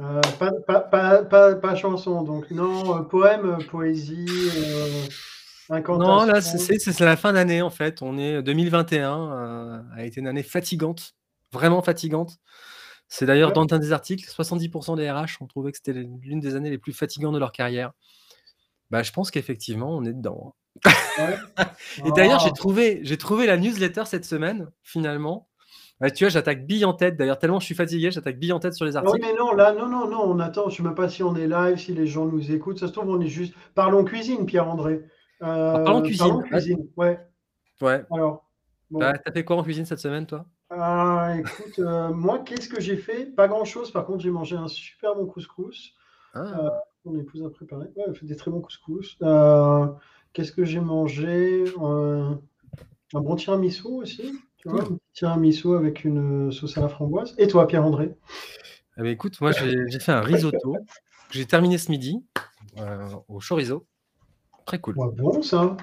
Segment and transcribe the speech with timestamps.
[0.00, 5.02] Euh, pas, pas, pas, pas, pas chanson, donc non, euh, poème, euh, poésie, euh,
[5.70, 6.58] Non, là, incantation.
[6.58, 8.00] c'est la fin d'année en fait.
[8.00, 11.14] On est 2021, euh, a été une année fatigante,
[11.52, 12.36] vraiment fatigante.
[13.08, 13.54] C'est d'ailleurs Ouais.
[13.66, 16.78] dans un des articles, 70% des RH ont trouvé que c'était l'une des années les
[16.78, 17.92] plus fatigantes de leur carrière.
[18.90, 20.54] Bah, je pense qu'effectivement, on est dedans.
[20.86, 20.92] hein.
[21.18, 21.36] Ouais.
[22.06, 22.56] Et d'ailleurs, j'ai Ah.
[22.56, 25.48] trouvé, j'ai trouvé la newsletter cette semaine, finalement.
[26.00, 27.16] Ouais, tu vois, j'attaque bille en tête.
[27.16, 29.26] D'ailleurs, tellement je suis fatigué, j'attaque bille en tête sur les Ah articles.
[29.26, 30.68] mais non, là, non, non, non, on attend.
[30.68, 32.78] Je sais même pas si on est live, si les gens nous écoutent.
[32.78, 33.54] Ça se trouve, on est juste.
[33.74, 35.04] Parlons cuisine, Pierre-André.
[35.40, 36.26] Alors, parlons Euh, cuisine.
[36.28, 37.18] parlons cuisine, ouais.
[37.80, 38.04] Ouais.
[38.12, 38.48] Alors,
[38.90, 39.00] bon.
[39.00, 40.46] Bah, T'as fait quoi en cuisine cette semaine, toi?
[40.70, 43.26] Ah, écoute, euh, moi, qu'est-ce que j'ai fait?
[43.26, 43.90] Pas grand-chose.
[43.90, 45.94] Par contre, j'ai mangé un super bon couscous.
[46.34, 46.70] Ah, Euh,
[47.06, 47.86] mon épouse a préparé.
[47.96, 49.16] Ouais, elle fait des très bons couscous.
[49.22, 49.86] Euh,
[50.32, 51.64] qu'est-ce que j'ai mangé?
[51.82, 52.34] Euh,
[53.14, 54.34] un bon tiramisu aussi.
[54.58, 54.98] Tu vois, Cool.
[55.28, 57.34] Tiramisu avec une sauce à la framboise.
[57.38, 58.14] Et toi, Pierre-André?
[58.96, 62.24] Eh ben, écoute, moi j'ai fait un risotto que j'ai terminé ce midi
[62.78, 63.86] euh, au chorizo.
[64.64, 64.96] Très cool.
[64.96, 65.76] Ouais, bon, ça.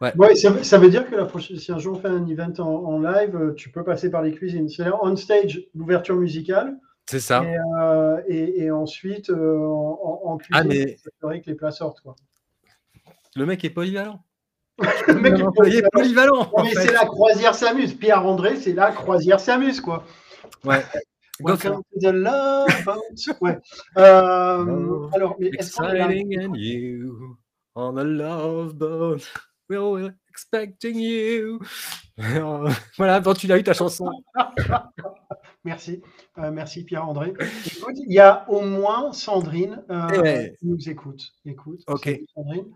[0.00, 0.12] Ouais.
[0.16, 2.26] Ouais, ça, veut- ça veut dire que la prochaine, si un jour on fait un
[2.26, 4.68] event en, en live, euh, tu peux passer par les cuisines.
[4.68, 7.44] C'est-à-dire on stage, l'ouverture musicale, C'est ça.
[7.44, 11.48] et, euh, et, et ensuite euh, en, en- en cuisine, Ah, mais- c'est vrai que
[11.50, 12.00] les plats sortent.
[12.00, 12.14] Quoi.
[13.36, 14.22] Le mec est polyvalent.
[14.78, 16.44] Le mec Un est employé polyvalent.
[16.44, 16.50] polyvalent.
[16.50, 17.94] Non, en mais c'est la croisière s'amuse.
[17.94, 20.04] Pierre-André, c'est la croisière s'amuse, quoi.
[20.64, 20.82] Ouais.
[21.40, 23.36] Welcome to the love boat.
[23.40, 23.58] Ouais.
[23.98, 27.36] Euh, Oh, alors, mais Exciting and you
[27.74, 29.18] on a love boat.
[29.68, 31.58] We're expecting you.
[32.98, 34.10] voilà, bon, tu l'as eu ta chanson.
[35.64, 36.02] Merci,
[36.38, 37.32] Euh, merci Pierre-André.
[37.76, 40.54] Écoute, il y a au moins Sandrine euh, Eh ouais.
[40.58, 41.22] qui nous écoute.
[41.46, 42.20] Écoute, Ok.
[42.34, 42.66] Sandrine.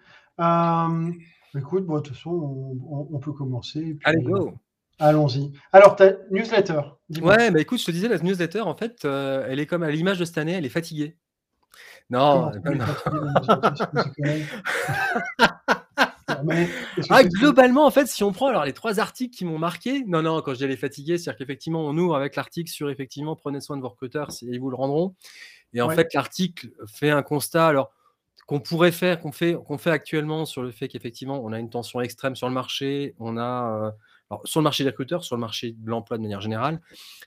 [1.54, 3.80] Écoute, bon, de toute façon, on, peut commencer.
[3.80, 4.54] et puis, Allez, go.
[4.98, 5.52] Allons-y.
[5.72, 6.80] Alors, ta newsletter.
[7.20, 9.90] Ouais, bah écoute, je te disais, la newsletter, en fait, euh, elle est comme à
[9.90, 11.16] l'image de cette année, elle est fatiguée.
[12.08, 13.20] Non, les fatigués,
[14.22, 14.44] les
[16.44, 16.68] mais
[17.10, 20.22] Ah, globalement, en fait, si on prend alors les trois articles qui m'ont marqué, non,
[20.22, 23.36] non, quand je dis elle est fatiguée, c'est-à-dire qu'effectivement, on ouvre avec l'article sur effectivement,
[23.36, 25.14] prenez soin de vos recruteurs, c'est- ils vous le rendront.
[25.72, 25.94] Et en Ouais.
[25.94, 27.90] fait, l'article fait un constat, alors
[28.46, 31.70] qu'on pourrait faire, qu'on fait, qu'on fait actuellement sur le fait qu'effectivement, on a une
[31.70, 33.90] tension extrême sur le marché, on a euh,
[34.30, 36.80] alors, sur le marché des recruteurs, sur le marché de l'emploi de manière générale.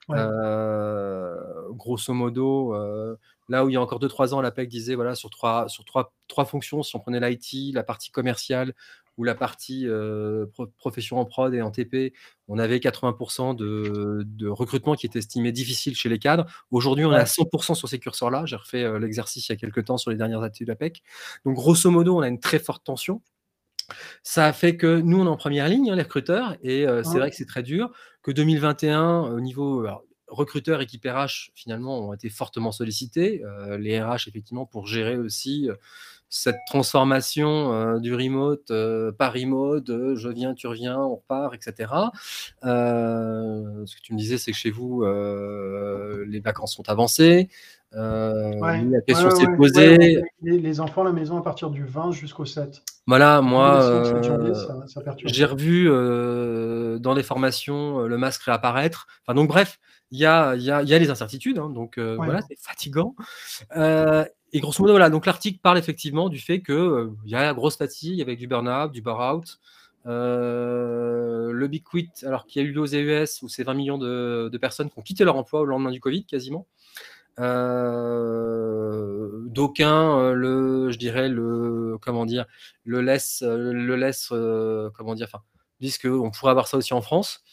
[0.08, 0.18] Ouais.
[0.18, 1.35] Euh,
[1.72, 3.18] grosso modo, euh,
[3.50, 6.13] là où il y a encore 2-3 ans, l'APEC disait voilà, sur trois, sur trois,
[6.28, 8.74] trois fonctions, si on prenait l'IT, la partie commerciale
[9.19, 12.13] ou la partie euh, pro- profession en prod et en TP,
[12.47, 16.46] on avait 80% de, de recrutement qui était estimé difficile chez les cadres.
[16.72, 18.46] Aujourd'hui, on est à 100% sur ces curseurs-là.
[18.46, 21.03] J'ai refait euh, l'exercice il y a quelques temps sur les dernières études de l'APEC.
[21.46, 23.22] Donc, grosso modo, on a une très forte tension.
[24.24, 27.03] Ça a fait que nous, on est en première ligne, hein, les recruteurs, et euh,
[27.03, 27.19] c'est Ouais.
[27.19, 27.91] vrai que c'est très dur.
[28.22, 33.44] Que 2021, au niveau alors, recruteurs, équipe RH, finalement, ont été fortement sollicités.
[33.44, 35.68] Euh, les RH, effectivement, pour gérer aussi
[36.29, 41.53] cette transformation euh, du remote, euh, par remote, euh, je viens, tu reviens, on repart,
[41.56, 41.91] etc.
[42.63, 47.50] Euh, ce que tu me disais, c'est que chez vous, les vacances sont avancées.
[47.94, 48.84] Ouais.
[48.91, 49.97] La question s'est ouais, posée.
[49.97, 52.81] ouais, les, les enfants à la maison à partir du 20 jusqu'au 7.
[53.07, 55.31] Voilà, moi, Le 7 janvier, ça, ça perturbe.
[55.34, 55.85] j'ai revu
[57.00, 59.07] dans les formations le masque réapparaître.
[59.25, 59.79] Enfin, donc, bref,
[60.11, 61.57] il y a, y, a, y a les incertitudes.
[61.59, 62.25] hein, donc, euh, Ouais.
[62.25, 63.16] voilà, c'est fatigant.
[63.75, 65.10] Euh, et grosso modo, voilà.
[65.10, 68.48] Donc, l'article parle effectivement du fait qu'il il y a la grosse fatigue avec du
[68.48, 69.60] burn-out, du burn-out.
[70.06, 73.98] Euh, le Big Quit, alors qu'il y a eu aux EUS, où c'est 20 millions
[73.98, 76.66] de, de personnes qui ont quitté leur emploi au lendemain du Covid, quasiment.
[78.20, 82.46] Euh, D'aucuns, euh, le, je dirais, le, comment dire,
[82.86, 85.44] le laisse, euh, le laisse, euh, comment dire, enfin,
[85.80, 87.44] disent qu'on pourrait avoir ça aussi en France.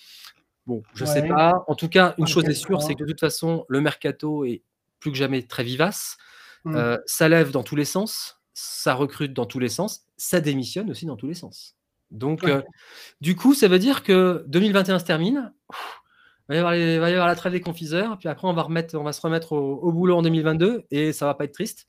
[0.67, 1.29] Bon, je sais Ouais.
[1.29, 1.65] pas.
[1.69, 4.62] En tout cas, une chose est sûre, c'est que de toute façon, le mercato est
[5.01, 6.17] plus que jamais très vivace.
[6.66, 6.77] Hmm.
[6.77, 10.91] Euh, ça lève dans tous les sens, ça recrute dans tous les sens, ça démissionne
[10.91, 11.77] aussi dans tous les sens.
[12.10, 12.50] Donc, Ouais.
[12.53, 12.62] euh,
[13.21, 15.53] du coup, ça veut dire que 2021 se termine.
[15.71, 16.00] Ouf,
[16.49, 18.47] Il va y avoir, les- il va y avoir la trêve des confiseurs, puis après
[18.47, 21.35] on va, remettre, on va se remettre au, au boulot en 2022 et ça va
[21.35, 21.88] pas être triste.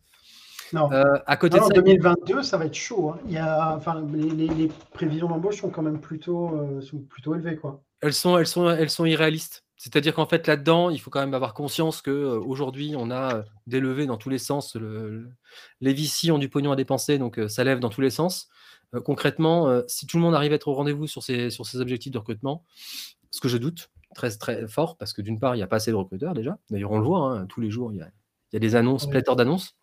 [0.74, 0.92] non.
[0.92, 3.12] Euh, à côté de ça, 2022, ça va être chaud.
[3.12, 3.20] hein.
[3.28, 6.98] Il y a, enfin, les, les- les prévisions d'embauche sont quand même plutôt, euh, sont
[7.00, 7.56] plutôt élevées.
[7.58, 7.82] Quoi.
[8.02, 9.64] elles sont, elles sont, elles sont irréalistes.
[9.78, 14.08] C'est-à-dire qu'en fait, là-dedans, il faut quand même avoir conscience qu'aujourd'hui, on a des levées
[14.08, 14.76] dans tous les sens.
[14.76, 15.30] Le- le-
[15.82, 18.48] les VC ont du pognon à dépenser, donc euh, ça lève dans tous les sens.
[18.96, 22.18] Euh, concrètement, si tout le monde arrive à être au rendez-vous sur ces objectifs de
[22.18, 22.64] recrutement,
[23.32, 25.76] ce que je doute très, très fort, parce que d'une part, il n'y a pas
[25.76, 26.58] assez de recruteurs déjà.
[26.72, 28.08] D'ailleurs, on le voit, hein, tous les jours, il y a,
[28.52, 29.12] il y a des annonces, Ouais.
[29.12, 29.76] pléthore d'annonces.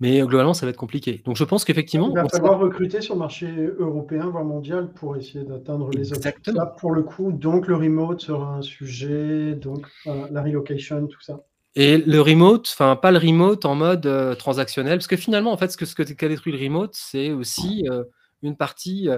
[0.00, 1.22] Mais euh, globalement, ça va être compliqué.
[1.24, 3.46] Donc je pense qu'effectivement, Il va sera- falloir recruter sur le marché
[3.78, 6.54] européen, voire mondial, pour essayer d'atteindre les objectifs.
[6.54, 11.20] Là, pour le coup, donc le remote sera un sujet, donc euh, la relocation, tout
[11.20, 11.40] ça.
[11.74, 15.56] Et le remote, enfin pas le remote en mode euh, transactionnel, parce que finalement, en
[15.56, 18.04] fait, ce que ce qu'a détruit le remote, c'est aussi euh,
[18.42, 19.08] une partie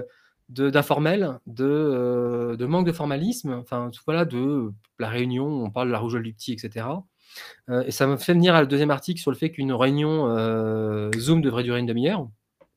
[0.49, 5.91] de d'informel, de, de manque de formalisme, enfin voilà, de la réunion, on parle de
[5.93, 6.85] la rougeole du petit, etc.
[7.85, 10.27] et ça me fait venir à le deuxième article sur le fait qu'une réunion
[11.17, 12.27] Zoom devrait durer une demi-heure.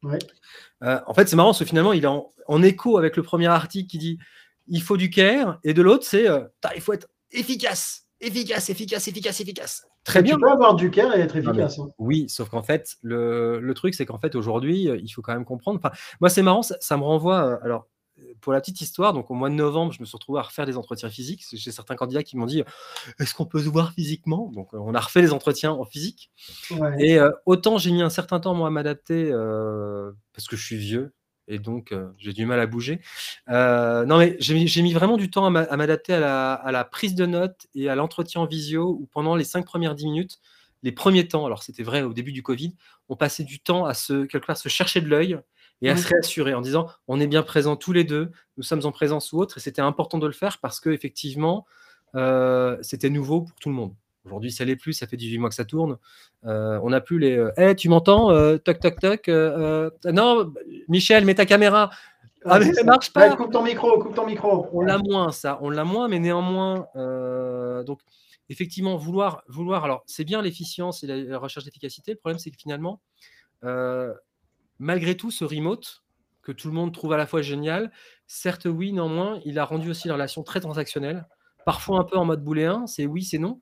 [0.02, 3.48] en fait, c'est marrant parce que finalement, il est en, en, écho avec le premier
[3.48, 4.18] article qui dit
[4.66, 6.26] il faut du care, et de l'autre, c'est
[6.74, 9.86] il faut être efficace efficace, efficace, efficace, efficace.
[10.04, 10.34] Très bien.
[10.34, 11.78] Tu peux avoir du cœur et être efficace.
[11.78, 11.88] Hein.
[11.98, 15.34] Oui, sauf qu'en fait, le, le truc, c'est qu'en fait, aujourd'hui, euh, il faut quand
[15.34, 15.78] même comprendre.
[15.82, 17.44] Enfin, moi, c'est marrant, ça, me renvoie.
[17.44, 17.86] Euh, alors,
[18.40, 20.66] pour la petite histoire, donc au mois de novembre, je me suis retrouvé à refaire
[20.66, 21.44] des entretiens physiques.
[21.52, 22.62] J'ai certains candidats qui m'ont dit
[23.18, 24.50] Est-ce qu'on peut se voir physiquement?
[24.54, 26.30] Donc, euh, on a refait les entretiens en physique.
[26.98, 29.30] Et autant j'ai mis un certain temps, moi, à m'adapter
[30.32, 31.12] parce que je suis vieux,
[31.48, 33.00] et donc euh, j'ai du mal à bouger.
[33.48, 37.66] Euh, non, mais j'ai mis vraiment du temps à m'adapter à, la, prise de notes
[37.74, 40.38] et à l'entretien en visio, où pendant les cinq premières dix minutes,
[40.82, 42.76] les premiers temps, alors c'était vrai au début du Covid,
[43.08, 45.40] on passait du temps à se, quelque part, se chercher de l'œil
[45.82, 48.84] et à se réassurer en disant on est bien présents tous les deux, nous sommes
[48.84, 51.66] en présence ou autre, et c'était important de le faire parce que effectivement,
[52.14, 53.94] euh, c'était nouveau pour tout le monde.
[54.28, 55.96] Aujourd'hui, ça l'est plus, ça fait 18 mois que ça tourne.
[56.44, 59.28] Euh, on n'a plus les Hé, euh, tu m'entends euh, Toc, toc, toc.
[60.04, 60.52] non,
[60.88, 61.90] Michel, mets ta caméra.
[62.44, 63.34] Ah, mais ça marche pas.
[63.36, 64.66] coupe ton micro, coupe ton micro.
[64.72, 65.58] On l'a moins, ça.
[65.62, 66.86] On l'a moins, mais néanmoins.
[67.84, 68.00] donc,
[68.50, 69.42] effectivement, vouloir.
[69.48, 72.12] vouloir alors, c'est bien l'efficience et la, recherche d'efficacité.
[72.12, 73.00] Le problème, c'est que finalement,
[74.78, 76.04] malgré tout, ce remote,
[76.42, 77.92] que tout le monde trouve à la fois génial,
[78.26, 81.26] certes, oui, néanmoins, il a rendu aussi la relation très transactionnelle.
[81.64, 83.60] Parfois un peu en mode booléen, c'est oui, c'est non.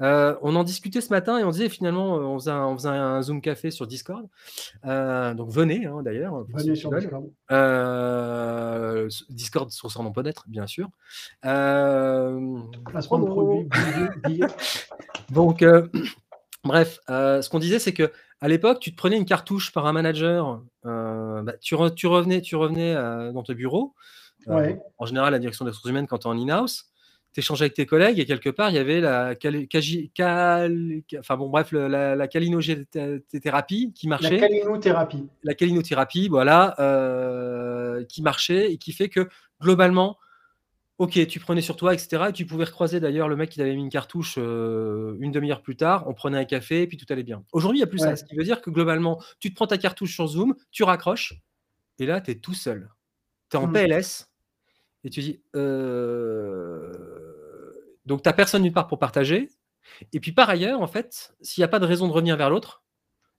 [0.00, 3.40] Euh, on en discutait ce matin et on disait finalement, euh, on faisait un, Zoom
[3.40, 4.26] café sur Discord.
[4.84, 6.44] Euh, donc venez hein, d'ailleurs.
[6.54, 7.26] Venez sur Discord.
[9.28, 10.88] Discord sur son nom peut-être, bien sûr.
[11.42, 13.68] Placement de produit.
[15.30, 15.64] donc,
[16.64, 19.92] bref, ce qu'on disait, c'est que à l'époque, tu te prenais une cartouche par un
[19.92, 22.94] manager, bah, tu, revenais, tu revenais
[23.32, 23.94] dans ton bureau.
[24.46, 26.88] En général, la direction des ressources humaines quand tu es en in-house
[27.32, 29.34] tu échangeais avec tes collègues et quelque part, il y avait la,
[31.18, 34.38] enfin bon, bref, la, la calinothérapie qui marchait.
[34.38, 35.26] La calinothérapie.
[35.42, 39.28] La calinothérapie, voilà, euh, qui marchait et qui fait que
[39.60, 40.16] globalement,
[40.98, 42.24] ok, tu prenais sur toi, etc.
[42.28, 45.62] Et tu pouvais recroiser d'ailleurs le mec qui avait mis une cartouche euh, une demi-heure
[45.62, 47.44] plus tard, on prenait un café et puis tout allait bien.
[47.52, 48.16] Aujourd'hui, il n'y a plus ça.
[48.16, 51.34] Ce qui veut dire que globalement, tu te prends ta cartouche sur Zoom, tu raccroches
[51.98, 52.90] et là, tu es tout seul.
[53.50, 53.72] Tu es en mmh.
[53.72, 54.28] PLS
[55.04, 55.40] et tu dis.
[55.56, 56.92] Euh
[58.08, 59.50] donc, tu n'as personne d'une part pour partager.
[60.14, 62.48] Et puis, par ailleurs, en fait, s'il n'y a pas de raison de revenir vers
[62.48, 62.82] l'autre,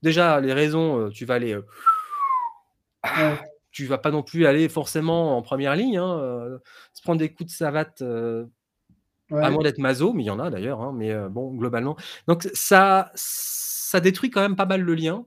[0.03, 1.53] déjà, les raisons, euh, tu vas aller.
[1.53, 3.35] Euh,
[3.71, 5.97] tu vas pas non plus aller forcément en première ligne.
[5.97, 6.57] Hein, euh,
[6.93, 10.49] se prendre des coups de savate, à moins d'être maso, mais il y en a
[10.49, 10.81] d'ailleurs.
[10.81, 11.95] Hein, mais bon, globalement.
[12.27, 15.25] Donc, ça, ça détruit quand même pas mal le lien.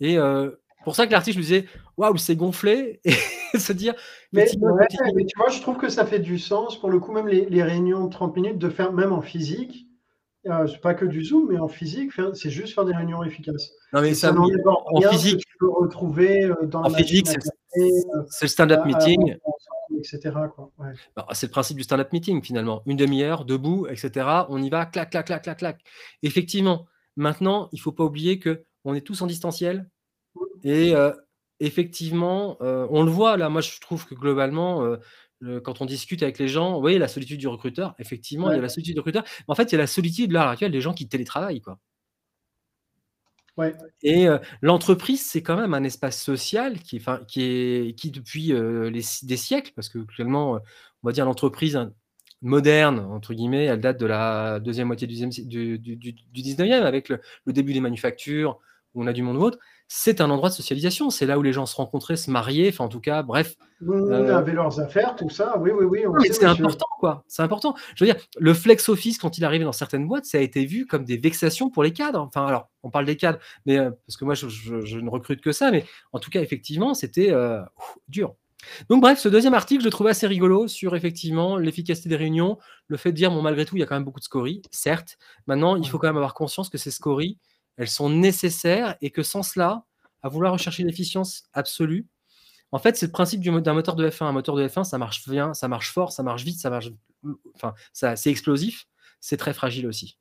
[0.00, 0.18] Et
[0.84, 1.66] pour ça que l'article, je me disais,
[1.96, 3.00] waouh, c'est gonflé.
[3.54, 3.94] Et se dire.
[4.32, 6.78] Mais, tu vois, je trouve que ça fait du sens.
[6.78, 9.86] Pour le coup, même les, réunions de 30 minutes, de faire même en physique.
[10.46, 13.72] Euh, c'est pas que du Zoom, mais en physique, c'est juste faire des réunions efficaces.
[13.92, 15.40] Non, mais ça, en, physique.
[15.40, 19.36] Tu peux retrouver euh, dans en physique, c'est le stand-up euh, meeting.
[19.98, 20.30] Etc.
[21.16, 22.82] Bah, c'est le principe du stand-up meeting finalement.
[22.84, 24.26] Une demi-heure, debout, etc.
[24.50, 25.80] On y va, clac, clac, clac, clac, clac.
[26.22, 26.86] Effectivement,
[27.16, 29.88] maintenant, il ne faut pas oublier que on est tous en distanciel,
[30.62, 30.92] et
[31.58, 34.96] effectivement, on le voit là, moi je trouve que globalement,
[35.62, 38.62] quand on discute avec les gens, oui, la solitude du recruteur, effectivement, il y a
[38.62, 39.24] la solitude du recruteur.
[39.24, 41.08] Mais en fait, il y a la solitude, là, à l'heure actuelle, des gens qui
[41.08, 41.60] télétravaillent.
[41.60, 41.78] Quoi.
[43.56, 43.74] Ouais.
[44.02, 44.26] Et
[44.62, 49.36] l'entreprise, c'est quand même un espace social qui, enfin, qui, est, qui depuis les, des
[49.36, 50.58] siècles, parce que actuellement,
[51.02, 51.92] on va dire l'entreprise hein,
[52.42, 57.08] moderne, entre guillemets, elle date de la deuxième moitié du, du, du, du 19e, avec
[57.08, 58.58] le, le, début des manufactures,
[58.94, 59.58] où on a du monde ou autre
[59.96, 61.08] c'est un endroit de socialisation.
[61.08, 63.54] C'est là où les gens se rencontraient, se mariaient, enfin en tout cas, bref.
[63.86, 65.56] Euh, avaient leurs affaires, tout ça.
[65.60, 66.28] Oui, oui, oui.
[66.32, 67.22] C'est important, quoi.
[67.28, 67.76] C'est important.
[67.94, 70.64] Je veux dire, le flex office, quand il arrivait dans certaines boîtes, ça a été
[70.66, 72.20] vu comme des vexations pour les cadres.
[72.20, 75.52] Enfin, alors, on parle des cadres, mais euh, parce que moi, je, ne recrute que
[75.52, 77.60] ça, mais en tout cas, effectivement, c'était euh,
[78.08, 78.34] dur.
[78.88, 82.58] Donc bref, ce deuxième article, je le trouve assez rigolo sur effectivement l'efficacité des réunions,
[82.88, 84.62] le fait de dire, bon, malgré tout, il y a quand même beaucoup de scories,
[84.72, 85.18] certes.
[85.46, 87.38] Maintenant, il faut quand même avoir conscience que ces scories,
[87.76, 89.84] elles sont nécessaires et que sans cela,
[90.22, 92.06] à vouloir rechercher l'efficience absolue,
[92.72, 94.24] en fait, c'est le principe d'un moteur de F1.
[94.24, 96.90] Un moteur de F1, ça marche bien, ça marche fort, ça marche vite, ça marche.
[97.54, 98.88] Enfin, c'est explosif,
[99.20, 100.18] c'est très fragile aussi.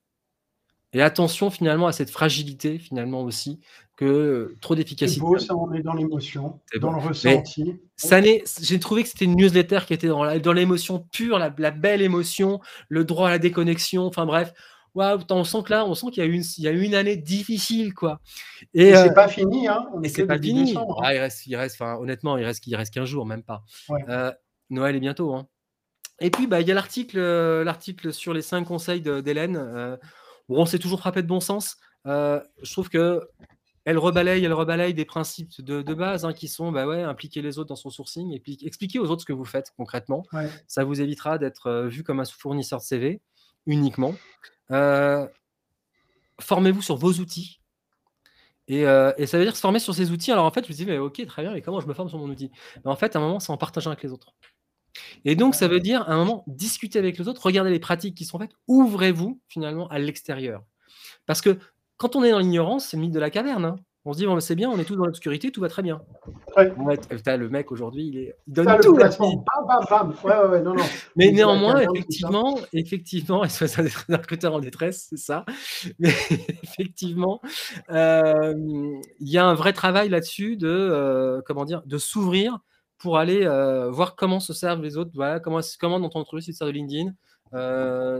[0.93, 3.59] Et attention finalement à cette fragilité finalement aussi
[3.95, 5.19] que trop d'efficacité.
[5.19, 7.79] C'est beau, ça on est dans l'émotion, dans le ressenti.
[8.61, 13.03] J'ai trouvé que c'était une newsletter qui était dans l'émotion pure, la, belle émotion, le
[13.03, 14.05] droit à la déconnexion.
[14.05, 14.53] Enfin bref,
[14.95, 16.95] on sent que là, on sent qu'il y a eu une, il y a une
[16.95, 18.19] année difficile, quoi.
[18.73, 19.85] Et, c'est pas fini, hein.
[20.03, 20.75] et c'est pas fini.
[20.77, 20.85] Hein.
[21.01, 23.63] Ah, il reste, il reste, honnêtement, il reste, il reste 15 jours, même pas.
[24.69, 25.47] Noël est bientôt, hein.
[26.19, 27.19] Et puis, bah, il y a l'article,
[27.63, 29.97] l'article sur les cinq conseils d'Hélène.
[30.47, 31.77] bon, on s'est toujours frappé de bon sens.
[32.05, 33.21] je trouve que
[33.85, 37.59] elle rebalaye, elle rebalaye des principes de, base hein, qui sont bah ouais, impliquer les
[37.59, 40.23] autres dans son sourcing et puis expliquer aux autres ce que vous faites concrètement.
[40.67, 43.21] Ça vous évitera d'être euh, vu comme un fournisseur de CV
[43.65, 44.15] uniquement.
[44.71, 45.27] Euh,
[46.39, 47.59] formez-vous sur vos outils.
[48.71, 50.31] Euh, et, ça veut dire se former sur ces outils.
[50.31, 52.09] Alors en fait, je me dis, mais ok, très bien, mais comment je me forme
[52.09, 52.51] sur mon outil?
[52.83, 54.33] Mais En fait, à un moment, c'est en partageant avec les autres.
[55.25, 58.15] Et donc, ça veut dire, à un moment, discuter avec les autres, regardez les pratiques
[58.15, 60.63] qui sont faites, ouvrez-vous finalement à l'extérieur.
[61.25, 61.57] Parce que
[61.97, 63.65] quand on est dans l'ignorance, c'est le mythe de la caverne.
[63.65, 63.75] Hein.
[64.05, 66.01] On se dit, bon, c'est bien, on est tous dans l'obscurité, tout va très bien.
[66.57, 66.73] Ouais.
[66.75, 68.35] le mec aujourd'hui, il, est...
[68.47, 68.97] il donne tout.
[71.15, 75.45] Mais néanmoins, effectivement, effectivement, et c'est un recruteur en détresse, c'est ça.
[75.99, 76.09] Mais
[76.63, 77.41] effectivement,
[77.91, 78.53] euh,
[79.19, 82.59] il y a un vrai travail là-dessus de, euh, comment dire, de s'ouvrir
[82.97, 85.11] pour aller euh, voir comment se servent les autres.
[85.13, 87.13] Voilà, comment, comment dans ton entreprise tu te sers de LinkedIn.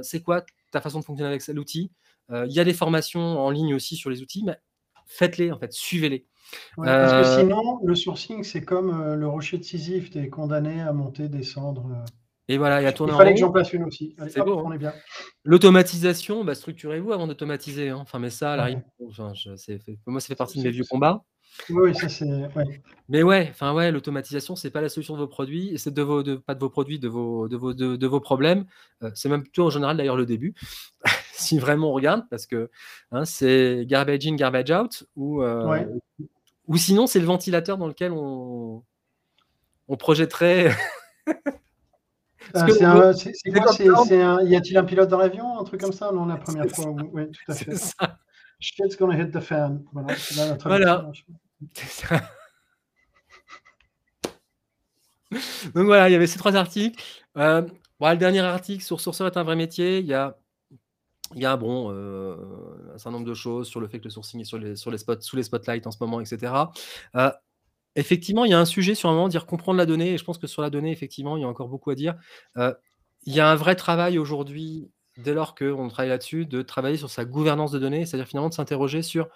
[0.01, 1.91] c'est quoi ta façon de fonctionner avec l'outil?
[2.31, 4.57] Euh, il y a des formations en ligne aussi sur les outils, mais
[5.05, 6.25] faites-les, en fait, suivez-les.
[6.75, 10.29] parce que euh, sinon, le sourcing, c'est comme euh, le rocher de Sisyphe, tu es
[10.29, 12.03] condamné à monter, descendre.
[12.49, 14.15] Et voilà, il y a tourner Il fallait que j'en place une aussi.
[14.27, 14.59] C'est bon.
[14.59, 14.63] Hein.
[14.65, 14.93] On est bien.
[15.45, 17.89] L'automatisation, bah, structurez-vous avant d'automatiser.
[17.89, 17.97] Hein.
[18.01, 18.69] Enfin, mais ça, la
[19.09, 19.33] enfin,
[20.05, 21.23] moi, ça fait partie de mes vieux combats.
[21.69, 22.25] Oui, ça c'est.
[23.09, 26.23] Mais ouais, enfin ouais, l'automatisation, c'est pas la solution de vos produits, c'est de vos,
[26.23, 28.65] de, pas de vos produits, de vos, de vos, de, vos problèmes.
[29.13, 30.55] c'est même plutôt en général d'ailleurs le début
[31.43, 32.69] si vraiment on regarde, parce que
[33.11, 35.85] hein, c'est garbage in, garbage out, ou, euh,
[36.67, 38.83] ou sinon c'est le ventilateur dans lequel on,
[39.87, 40.71] on projetterait.
[42.53, 44.41] C'est quoi c'est, un...
[44.41, 46.93] Y a-t-il un pilote dans l'avion Un truc comme ça Non, la première fois.
[47.11, 47.75] Oui, tout à fait.
[47.75, 48.19] Ça.
[48.59, 49.83] Shit's gonna hit the fan.
[49.91, 50.13] Voilà.
[50.63, 51.11] voilà.
[55.73, 57.01] Donc voilà, il y avait ces trois articles.
[57.37, 57.61] Euh,
[57.99, 59.99] le dernier article sur Sourceur est un vrai métier.
[59.99, 60.37] Il y a
[61.35, 62.35] il y a bon, euh,
[62.93, 65.21] un certain nombre de choses sur le fait que le sourcing est sur les, spots,
[65.21, 66.53] sous les spotlights en ce moment, etc.
[67.15, 67.31] Euh,
[67.95, 70.23] effectivement, il y a un sujet sur un moment, dire comprendre la donnée, et je
[70.23, 72.15] pense que sur la donnée, effectivement, il y a encore beaucoup à dire.
[72.57, 72.73] Euh,
[73.23, 77.09] il y a un vrai travail aujourd'hui, dès lors qu'on travaille là-dessus, de travailler sur
[77.09, 79.29] sa gouvernance de données, c'est-à-dire finalement de s'interroger sur,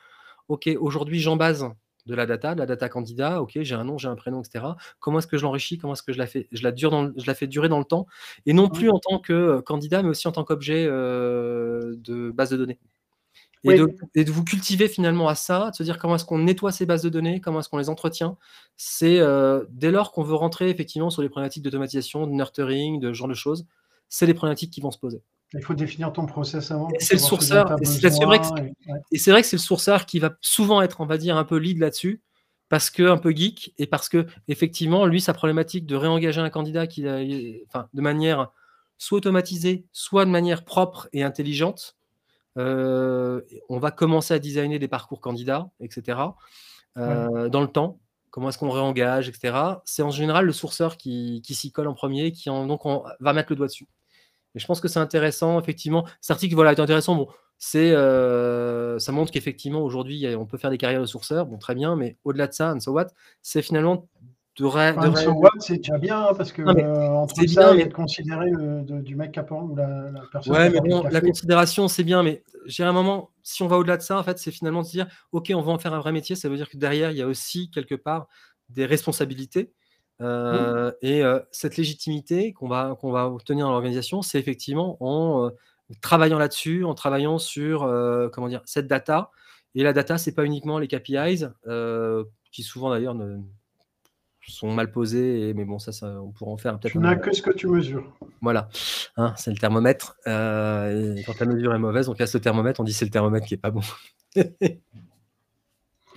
[0.50, 1.70] OK, aujourd'hui, j'en base
[2.08, 4.66] de la data, de la data candidat, ok, j'ai un nom, j'ai un prénom, etc.
[5.00, 5.78] Comment est-ce que je l'enrichis?
[5.78, 6.48] Comment est-ce que je la fais?
[6.52, 8.08] Je la, dure dans, je la fais durer dans le temps
[8.46, 12.32] Et non plus en tant que euh, candidat, mais aussi en tant qu'objet euh, de
[12.32, 12.80] base de données.
[13.64, 16.86] Et, de, vous cultiver finalement à ça, de se dire comment est-ce qu'on nettoie ces
[16.86, 18.38] bases de données, comment est-ce qu'on les entretient.
[18.78, 23.10] C'est euh, dès lors qu'on veut rentrer effectivement sur les problématiques d'automatisation, de nurturing, de
[23.10, 23.66] ce genre de choses,
[24.08, 25.22] c'est les problématiques qui vont se poser.
[25.54, 26.90] Il faut définir ton process avant.
[27.00, 27.78] C'est le sourceur.
[27.82, 31.46] Et c'est vrai, que c'est le sourceur qui va souvent être, on va dire, un
[31.46, 32.22] peu lead là-dessus,
[32.70, 36.50] parce que un peu geek, et parce que effectivement, lui, sa problématique de réengager un
[36.50, 37.06] candidat qui,
[37.68, 38.52] enfin, de manière
[38.98, 41.96] soit automatisée, soit de manière propre et intelligente.
[42.58, 46.20] Euh, on va commencer à designer des parcours candidats, etc.
[46.98, 48.00] Euh, dans le temps.
[48.32, 49.56] Comment est-ce qu'on réengage, etc.
[49.86, 53.34] C'est en général le sourceur qui, s'y colle en premier, qui en, donc on va
[53.34, 53.88] mettre le doigt dessus.
[54.58, 56.04] Et je pense que c'est intéressant, effectivement.
[56.20, 57.16] Cet article voilà, est intéressant.
[57.16, 57.28] Bon,
[57.60, 61.46] c'est, euh, ça montre qu'effectivement, aujourd'hui, on peut faire des carrières de sourceurs.
[61.46, 63.10] Bon, très bien, mais au-delà de ça, and so what,
[63.44, 64.10] c'est finalement
[64.58, 67.86] de, ré, de so what, c'est déjà bien, hein, parce que euh, entre ça bien,
[67.86, 70.54] et considérer le, du mec capant ou la, la personne.
[70.54, 73.98] Ouais, mais bon, la considération, c'est bien, mais j'ai un moment, si on va au-delà
[73.98, 76.00] de ça, en fait, c'est finalement de se dire, OK, on va en faire un
[76.00, 76.36] vrai métier.
[76.36, 78.28] Ça veut dire que derrière, il y a aussi quelque part
[78.70, 79.72] des responsabilités.
[80.20, 80.24] Mmh.
[80.26, 85.46] Euh, et euh, cette légitimité qu'on va, qu'on va obtenir dans l'organisation, c'est effectivement en
[85.46, 85.50] euh,
[86.02, 87.82] travaillant là-dessus, en travaillant sur
[88.34, 89.32] comment dire, cette data.
[89.76, 91.46] Et la data, c'est pas uniquement les KPIs,
[92.52, 93.16] qui souvent d'ailleurs
[94.50, 96.94] sont mal posés, mais bon, ça, ça on pourra en faire peut-être.
[96.94, 98.14] Tu n'as que ce que tu mesures.
[98.42, 98.70] Voilà,
[99.18, 100.18] hein, c'est le thermomètre.
[100.26, 103.46] et quand la mesure est mauvaise, on casse le thermomètre, on dit c'est le thermomètre
[103.46, 103.82] qui est pas bon.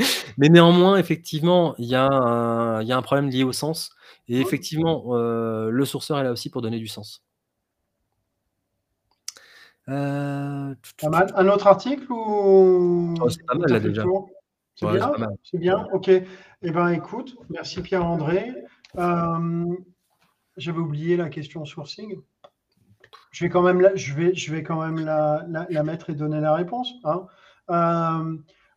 [0.39, 3.91] Mais néanmoins, effectivement, il y, a un, problème lié au sens.
[4.29, 7.25] Et effectivement, euh, le sourceur est là aussi pour donner du sens.
[9.89, 14.05] Euh, un autre article ou oh, C'est pas mal là déjà.
[14.77, 15.87] C'est bien, c'est bien.
[15.93, 16.09] Ok.
[16.09, 18.53] Eh ben, écoute, merci Pierre-André.
[18.99, 19.67] Euh,
[20.57, 22.21] j'avais oublié la question sourcing.
[23.33, 25.45] Je vais quand même la, je vais, je vais quand même la,
[25.83, 26.93] mettre et donner la réponse.
[27.05, 27.27] Hein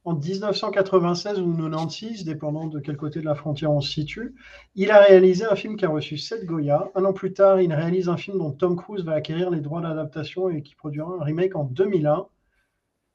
[0.05, 4.35] en 1996 ou 96, dépendant de quel côté de la frontière on se situe,
[4.75, 6.91] il a réalisé un film qui a reçu 7 Goya.
[6.95, 9.81] Un an plus tard, il réalise un film dont Tom Cruise va acquérir les droits
[9.81, 12.27] d'adaptation et qui produira un remake en 2001.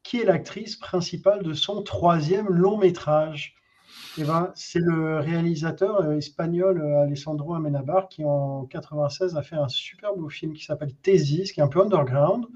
[0.03, 3.55] qui est l'actrice principale de son troisième long métrage?
[4.19, 9.57] Eh ben, C'est le réalisateur euh, espagnol euh, Alessandro Amenabar qui en 96 a fait
[9.57, 12.47] un super beau film qui s'appelle Thesis, qui est un peu underground.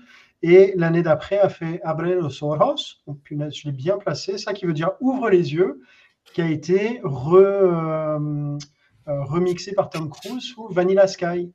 [0.42, 4.66] Et l'année d'après a fait Abre los ojos, donc je l'ai bien placé, ça qui
[4.66, 5.80] veut dire ouvre les yeux,
[6.24, 8.58] qui a été re,
[9.06, 11.52] remixé par Tom Cruise sous Vanilla Sky.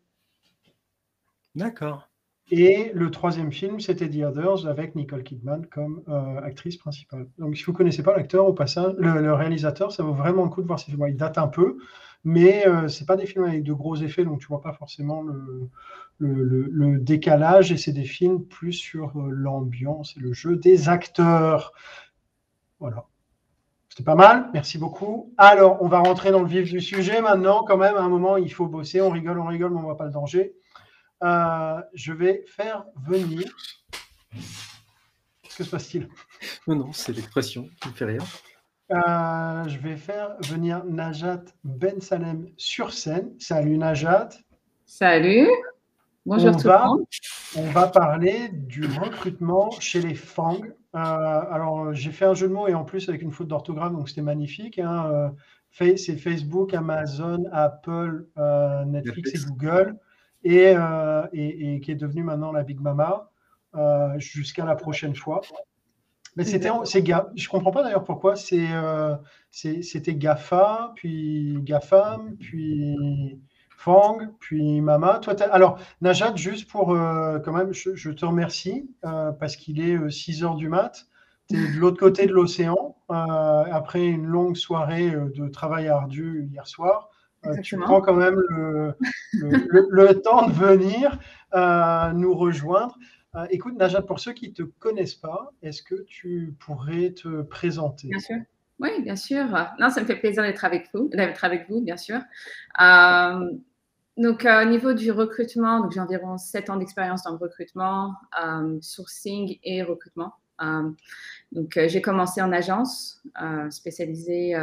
[1.56, 2.08] D'accord.
[2.50, 7.28] Et le troisième film, c'était The Others avec Nicole Kidman comme euh, actrice principale.
[7.38, 10.50] Donc, si vous ne connaissez pas l'acteur, au passage, le, réalisateur, ça vaut vraiment le
[10.50, 11.06] coup de voir ces films.
[11.10, 11.78] Il date un peu,
[12.24, 14.62] mais euh, ce n'est pas des films avec de gros effets, donc tu ne vois
[14.62, 15.68] pas forcément le,
[16.20, 17.72] le, décalage.
[17.72, 21.74] Et c'est des films plus sur euh, l'ambiance et le jeu des acteurs.
[22.80, 23.06] Voilà.
[23.90, 25.34] C'était pas mal, merci beaucoup.
[25.38, 27.64] Alors, on va rentrer dans le vif du sujet maintenant.
[27.64, 29.02] Quand même, à un moment, il faut bosser.
[29.02, 30.54] On rigole, on rigole, mais on ne voit pas le danger.
[31.24, 33.46] Euh, je vais faire venir.
[35.58, 36.08] Que se passe-t-il?
[36.68, 38.24] Non, non, c'est l'expression qui me fait rire.
[38.92, 43.32] Euh, je vais faire venir Najat Ben Salem sur scène.
[43.40, 44.30] Salut Najat.
[44.86, 45.50] Salut.
[46.28, 47.06] Bonjour on tout le monde.
[47.58, 50.66] On va parler du recrutement chez les FANG.
[50.66, 53.94] Euh, alors, j'ai fait un jeu de mots et en plus avec une faute d'orthographe,
[53.94, 54.78] donc c'était magnifique.
[54.78, 55.34] Hein.
[55.72, 58.28] c'est Facebook, Amazon, Apple,
[58.86, 59.98] Netflix et Google.
[60.46, 63.30] Euh, et, qui est devenue maintenant la Big Mama
[63.76, 65.42] euh, jusqu'à la prochaine fois.
[66.36, 67.04] Mais c'était, c'est
[67.36, 68.36] je comprends pas d'ailleurs pourquoi.
[68.36, 69.16] C'est, euh,
[69.52, 73.42] c'était Gafa, puis Gafam, puis
[73.78, 75.20] Fang, puis Mama.
[75.20, 80.56] Toi, alors Najat, juste pour quand même, je, te remercie parce qu'il est 6 heures
[80.56, 81.06] du mat.
[81.50, 86.68] Tu es de l'autre côté de l'océan après une longue soirée de travail ardu hier
[86.68, 87.10] soir.
[87.46, 88.42] Euh, tu prends quand même
[89.34, 91.20] le, temps de venir
[91.54, 92.98] euh, nous rejoindre.
[93.36, 97.42] Euh, écoute, Najat, pour ceux qui ne te connaissent pas, est-ce que tu pourrais te
[97.44, 98.10] présenter?
[98.10, 98.38] Bien sûr.
[98.80, 99.46] Oui, bien sûr.
[99.80, 102.20] Non, ça me fait plaisir d'être avec vous, d'être avec vous, bien sûr.
[104.18, 108.14] donc, au niveau du recrutement, j'ai environ 7 ans d'expérience dans le recrutement,
[108.82, 110.34] sourcing et recrutement.
[110.62, 110.90] Euh,
[111.52, 114.56] donc, euh, j'ai commencé en agence euh, spécialisée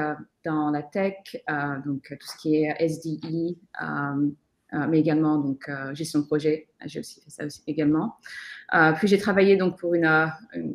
[0.45, 1.37] dans la tech,
[1.85, 3.59] donc tout ce qui est SDI,
[4.89, 6.69] mais également donc gestion de projet.
[6.85, 8.17] J'ai aussi fait ça aussi également.
[8.97, 10.31] puis j'ai travaillé donc pour une,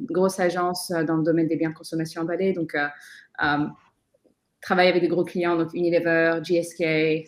[0.06, 2.76] grosse agence dans le domaine des biens de consommation emballés, donc
[4.62, 7.28] travailler avec des gros clients, donc Unilever, GSK,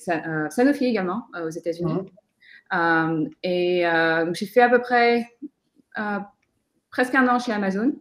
[0.51, 2.03] Sanofi également aux États-Unis.
[2.73, 3.27] Mmh.
[3.43, 3.85] et
[4.33, 5.27] j'ai fait à peu près
[6.91, 7.93] presque un an chez Amazon.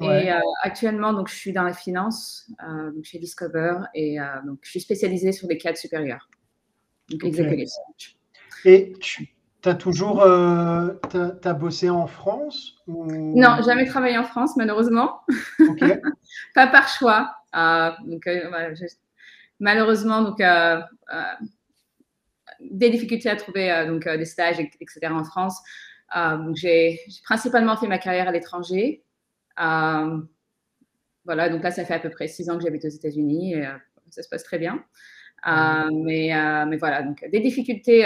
[0.00, 4.58] Et euh, actuellement, donc, je suis dans la finance euh, chez Discover et euh, donc,
[4.62, 6.28] je suis spécialisée sur les cadres supérieurs.
[8.64, 15.20] Et tu as toujours as, bossé en France Non, jamais travaillé en France, malheureusement.
[16.54, 17.34] Pas par choix.
[17.52, 18.28] donc,
[19.60, 20.42] malheureusement, donc,
[22.60, 25.08] des difficultés à trouver donc, des stages, etc.
[25.10, 25.60] en France.
[26.16, 29.04] Euh, j'ai principalement fait ma carrière à l'étranger.
[29.60, 30.20] Euh,
[31.24, 33.66] voilà, donc là, ça fait à peu près six ans que j'habite aux États-Unis et
[33.66, 33.72] euh,
[34.10, 34.84] ça se passe très bien.
[35.46, 36.30] Mais,
[36.68, 38.00] mais, voilà, donc des difficultés,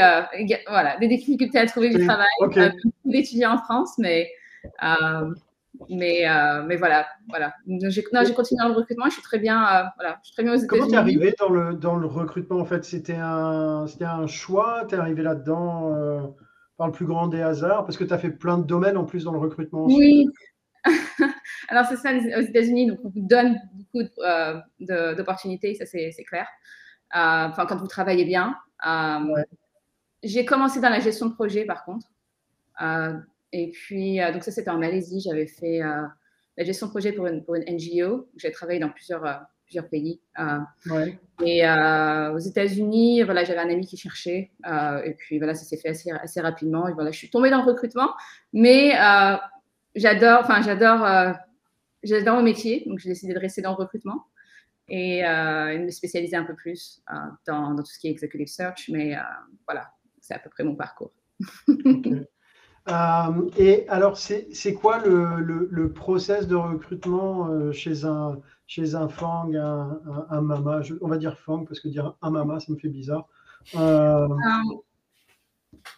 [0.68, 2.26] voilà, des difficultés à trouver du travail.
[2.40, 2.70] Okay.
[3.04, 4.30] d'étudier en France, mais,
[5.88, 6.24] mais,
[6.66, 7.54] mais voilà, voilà.
[7.66, 10.56] J'ai continué dans le recrutement, je suis très bien, voilà, je suis très bien aux
[10.56, 10.68] États-Unis.
[10.68, 12.84] Comment tu es arrivé dans le, dans le recrutement en fait?
[12.84, 14.84] C'était un, un choix?
[14.88, 16.34] Tu es arrivé là-dedans
[16.76, 17.84] par le plus grand des hasards?
[17.84, 19.86] Parce que tu as fait plein de domaines en plus dans le recrutement.
[19.86, 20.28] Oui.
[21.68, 24.60] Alors, c'est ça, aux États-Unis, donc on vous donne beaucoup euh,
[25.14, 26.46] d'opportunités, ça c'est clair.
[27.14, 28.56] Euh, enfin, quand vous travaillez bien.
[28.86, 29.44] Euh,
[30.22, 32.06] j'ai commencé dans la gestion de projet, par contre.
[33.52, 35.20] et puis, donc ça, c'était en Malaisie.
[35.20, 38.28] J'avais fait la gestion de projet pour une, pour une NGO.
[38.36, 40.20] J'ai travaillé dans plusieurs plusieurs pays.
[40.38, 41.06] Euh,
[41.44, 45.64] et euh, aux États-Unis, voilà, j'avais un ami qui cherchait, euh, et puis voilà, ça
[45.64, 46.88] s'est fait assez, assez, rapidement.
[46.88, 48.14] Et voilà, je suis tombée dans le recrutement,
[48.52, 48.92] mais
[49.94, 51.34] j'adore, enfin j'adore,
[52.02, 54.24] j'adore mon métier, donc j'ai décidé de rester dans le recrutement
[54.88, 57.02] et, me spécialiser un peu plus
[57.46, 58.88] dans, dans, tout ce qui est executive search.
[58.90, 59.16] Mais
[59.66, 61.12] voilà, c'est à peu près mon parcours.
[63.58, 69.50] et alors, c'est quoi le, le, le, process de recrutement chez un, chez un Fang,
[69.54, 70.82] un, Mama?
[71.00, 73.26] on va dire Fang parce que dire un Mama, ça me fait bizarre.
[73.74, 74.74] Euh, euh,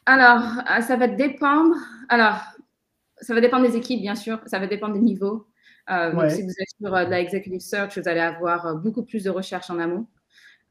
[0.06, 1.74] alors, euh, ça va dépendre.
[2.08, 2.38] Alors,
[3.20, 4.40] ça va dépendre des équipes, bien sûr.
[4.46, 5.46] Ça va dépendre des niveaux.
[6.28, 9.70] Si vous êtes sur de la executive search, vous allez avoir beaucoup plus de recherche
[9.70, 10.06] en amont,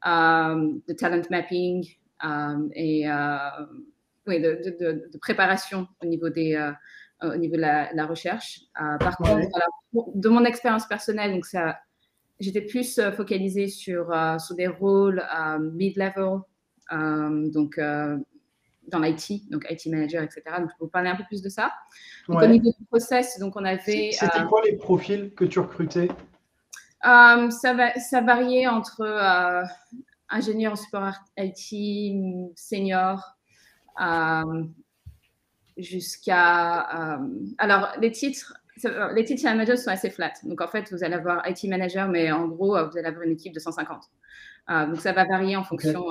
[0.04, 1.86] de talent mapping
[2.74, 3.06] et
[4.26, 6.72] oui, de, préparation au niveau des,
[7.22, 8.60] au niveau de la, recherche.
[8.74, 9.48] par contre,
[10.14, 11.78] de mon expérience personnelle, donc ça,
[12.38, 15.22] j'étais plus focalisée sur, sur des rôles
[15.74, 16.40] mid-level,
[16.90, 17.78] donc
[18.90, 20.42] dans l'IT, donc IT manager, etc.
[20.58, 21.72] Donc, je peux vous parler un peu plus de ça.
[22.28, 24.10] Donc, Au niveau du process, donc on avait.
[24.12, 26.08] C'était quoi les profils que tu recrutais?
[27.02, 29.02] Ça, va, ça variait entre
[30.30, 33.36] ingénieur en support IT, senior,
[34.00, 34.64] euh,
[35.76, 37.18] jusqu'à.
[37.18, 38.54] Euh, alors, les titres,
[39.14, 40.32] les titres manager sont assez flat.
[40.44, 43.32] Donc, en fait, vous allez avoir IT manager, mais en gros, vous allez avoir une
[43.32, 44.02] équipe de 150.
[44.70, 46.06] Euh, donc, ça va varier en fonction.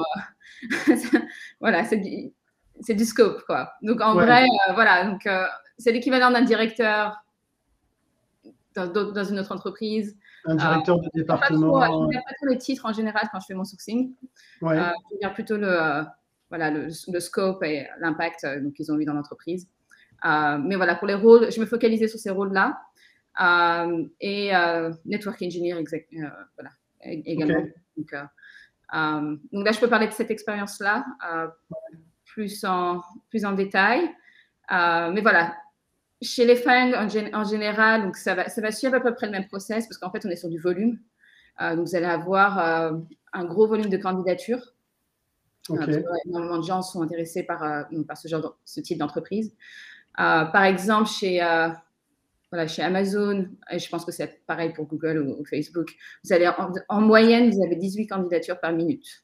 [1.59, 2.33] voilà, c'est
[2.79, 3.73] du, du, scope, quoi.
[3.81, 5.27] Donc, en vrai, voilà, donc
[5.77, 7.23] c'est l'équivalent d'un directeur
[8.75, 10.17] dans, dans, une autre entreprise.
[10.45, 11.81] Un directeur de département.
[11.81, 14.13] Je ne regarde pas trop les titres en général quand je fais mon sourcing.
[14.61, 14.77] Ouais.
[14.77, 16.03] Euh, je regarde plutôt le, euh,
[16.49, 16.89] voilà, le,
[17.19, 19.67] scope et l'impact euh, qu'ils ont eu dans l'entreprise.
[20.23, 22.79] mais voilà, pour les rôles, je me focalisais sur ces rôles-là.
[24.19, 24.51] et
[25.05, 25.75] network engineer
[26.55, 26.71] voilà,
[27.03, 27.65] également.
[27.97, 28.15] Donc,
[29.51, 31.05] donc, là, je peux parler de cette expérience-là
[32.39, 34.09] plus, en, plus en détail.
[34.69, 35.55] mais voilà,
[36.21, 36.93] chez les FANG,
[37.33, 39.97] en, général, donc ça, va, ça va suivre à peu près le même process parce
[39.97, 40.99] qu'en fait, on est sur du volume.
[41.61, 42.97] Euh, donc, vous allez avoir euh,
[43.33, 44.73] un gros volume de candidatures.
[45.71, 47.59] Euh, énormément de gens sont intéressés par,
[48.07, 49.53] par ce, genre ce type d'entreprise.
[50.15, 51.39] par exemple, chez,
[52.51, 56.49] voilà, chez Amazon, et je pense que c'est pareil pour Google ou, Facebook, vous allez
[56.87, 59.23] en, moyenne, vous avez 18 candidatures par minute.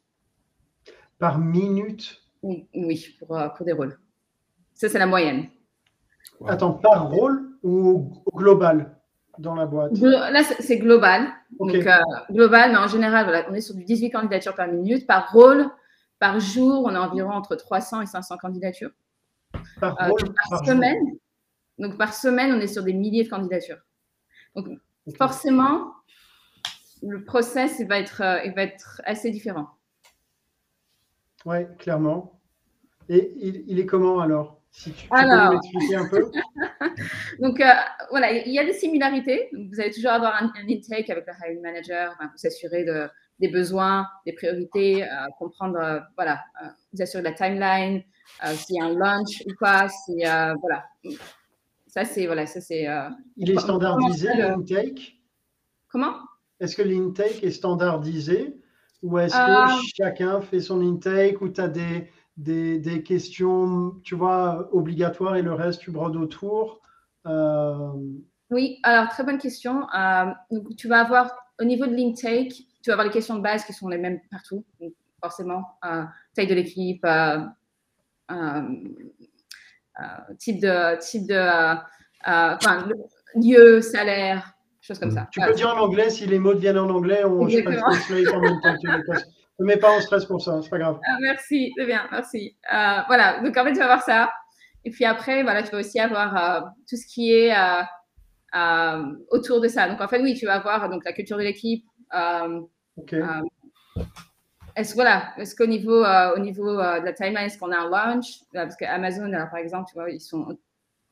[1.17, 2.24] Par minute?
[2.45, 3.97] Oui, pour, pour des rôles.
[4.73, 5.47] Ça, c'est la moyenne.
[6.47, 8.95] Attends, par rôle ou global
[9.39, 9.97] dans la boîte?
[9.97, 11.27] Là, c'est global.
[11.59, 11.97] Donc, euh,
[12.31, 15.07] global, mais en général, on est sur du 18 candidatures par minute.
[15.07, 15.69] Par rôle,
[16.19, 18.91] par jour, on a environ entre 300 et 500 candidatures.
[19.79, 21.17] Par, euh, rôle, par, semaine.
[21.77, 23.79] Donc, par semaine, on est sur des milliers de candidatures.
[24.55, 24.67] Donc,
[25.17, 25.93] forcément,
[27.01, 29.67] le process il va, être, euh, il va être assez différent.
[31.45, 32.34] Oui, clairement.
[33.09, 33.33] Et
[33.67, 34.61] il est comment alors?
[34.75, 35.51] Si tu, Alors...
[35.51, 36.31] peux m'expliquer un peu?
[37.39, 37.71] Donc, euh,
[38.09, 39.49] voilà, il y a des similarités.
[39.53, 43.07] vous allez toujours avoir un, intake avec le hiring manager, vous s'assurer de,
[43.39, 45.07] des besoins, des priorités, euh,
[45.39, 46.41] comprendre, euh, voilà,
[46.91, 48.03] vous assurer de la timeline,
[48.53, 50.83] s'il y a un lunch ou pas, si, voilà.
[51.87, 52.85] Ça, c'est, voilà, ça, c'est.
[53.37, 55.15] il est standardisé, l'intake
[55.87, 56.15] Comment?
[56.59, 58.57] Est-ce que l'intake est standardisé?
[59.01, 64.69] Ou est-ce que chacun fait son intake ou tu as des des, questions, tu vois,
[64.73, 66.81] obligatoires et le reste, tu brodes autour
[67.25, 67.91] euh,
[68.49, 69.87] Oui, alors très bonne question.
[69.93, 70.25] Euh,
[70.77, 73.73] tu vas avoir, au niveau de l'intake, tu vas avoir les questions de base qui
[73.73, 74.65] sont les mêmes partout,
[75.21, 75.63] forcément.
[75.85, 76.03] Euh,
[76.35, 77.05] taille de l'équipe,
[80.37, 81.75] type de, type de
[82.25, 82.89] enfin,
[83.35, 85.27] lieu, salaire, choses comme ça.
[85.31, 88.61] Tu peux dire en anglais, si les mots viennent en anglais, on, je en même
[88.61, 89.13] temps.
[89.59, 90.99] Ne mets pas en stress pour ça, c'est pas grave.
[91.07, 92.57] Ah, merci, c'est bien, merci.
[92.73, 94.31] Euh, voilà, donc en fait, tu vas voir ça.
[94.83, 99.61] Et puis après, voilà, tu vas aussi avoir euh, tout ce qui est euh, autour
[99.61, 99.87] de ça.
[99.87, 101.85] Donc en fait, oui, tu vas avoir donc, la culture de l'équipe.
[102.97, 103.15] ok.
[104.75, 108.41] est-ce voilà, est-ce qu'au niveau, au niveau de la timeline, est-ce qu'on a un launch?
[108.53, 110.57] Parce qu'Amazon, par exemple, tu vois, ils sont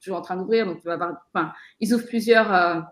[0.03, 2.84] toujours en train d'ouvrir, donc tu vas avoir, enfin, ils ouvrent plusieurs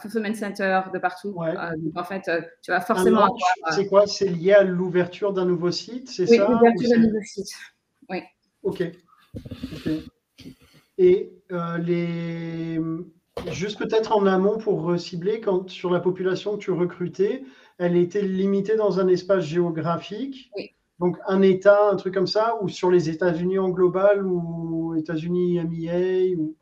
[0.00, 1.34] fulfillment center de partout.
[1.42, 3.24] Euh, donc en fait, euh, tu vas forcément.
[3.24, 4.06] Euh, c'est quoi?
[4.06, 6.48] C'est lié à l'ouverture d'un nouveau site, c'est oui, ça?
[6.48, 7.50] l'ouverture d'un nouveau site.
[8.08, 8.22] Oui.
[8.62, 8.82] Ok.
[10.98, 11.32] Et
[11.78, 12.80] les
[13.50, 17.44] juste peut-être en amont pour recibler, quand sur la population que tu recrutais,
[17.78, 20.50] elle était limitée dans un espace géographique.
[20.56, 20.70] Oui.
[21.00, 25.58] Donc un État, un truc comme ça, ou sur les États-Unis en global, ou États-Unis
[25.64, 26.54] MEA ou...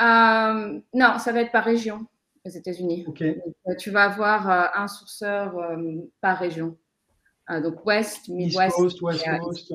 [0.00, 2.06] Euh, non, ça va être par région
[2.44, 3.06] aux États-Unis.
[3.20, 5.54] Euh, tu vas avoir euh, un sourceur
[6.20, 6.76] par région.
[7.48, 8.76] donc West, Midwest.
[8.78, 9.74] East Coast, West Coast.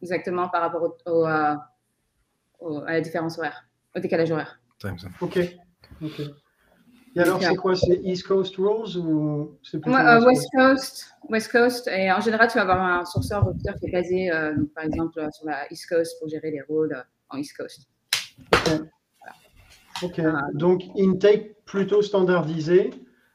[0.00, 4.60] Exactement par rapport au, à la différence horaire, au décalage horaire.
[5.20, 5.38] Ok.
[6.02, 6.20] ok.
[7.16, 11.14] Et alors, c'est quoi C'est East Coast Rules ou c'est plutôt West Coast?
[11.28, 11.88] West Coast.
[11.88, 14.30] Et en général, tu vas avoir un sourceur recruteur qui est basé,
[14.74, 17.86] par exemple, sur la East Coast pour gérer les rôles en East Coast.
[20.02, 20.20] Ok,
[20.54, 22.90] donc intake plutôt standardisé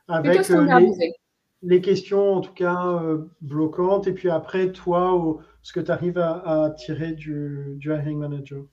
[0.08, 0.90] avec euh,
[1.62, 6.18] Les, questions en tout cas euh, bloquantes et puis après toi ce que tu arrives
[6.18, 8.64] à, tirer du, du, hiring manager.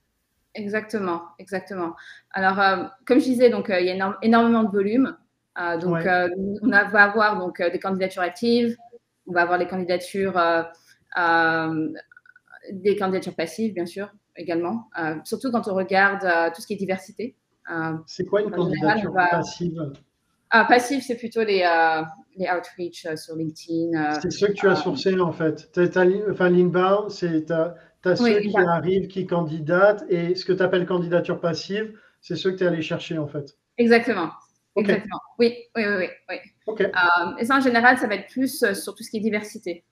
[0.55, 1.95] Exactement, exactement.
[2.31, 5.15] Alors euh, comme je disais, donc il y a énormément de volume.
[5.81, 5.97] donc
[6.61, 8.75] on va avoir donc des candidatures actives,
[9.27, 10.41] on va avoir les candidatures,
[12.71, 14.89] des candidatures passives bien sûr, également,
[15.23, 17.35] surtout quand on regarde tout ce qui est diversité.
[18.05, 19.91] C'est quoi une candidature passive
[20.49, 21.67] Passive, c'est plutôt les,
[22.37, 24.19] les outreach sur LinkedIn.
[24.21, 25.69] c'est ceux que tu as sourcés en fait.
[26.31, 30.85] enfin, l'inbound, c'est tu as, ceux qui arrivent, qui candidatent, et ce que tu appelles
[30.85, 33.57] candidature passive, c'est ceux que tu es allé chercher en fait.
[33.77, 34.29] Exactement.
[34.75, 35.19] Exactement.
[35.39, 36.05] Oui, oui, oui.
[36.29, 36.35] oui,
[37.39, 39.83] et ça, en général, ça va être plus sur tout ce qui est diversité.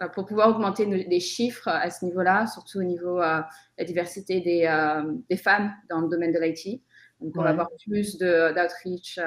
[0.00, 3.40] Euh, pour pouvoir augmenter les chiffres à ce niveau-là, surtout au niveau de euh,
[3.78, 6.80] la diversité des, euh, des, femmes dans le domaine de l'IT.
[7.20, 9.20] Donc, on va avoir plus d'outreach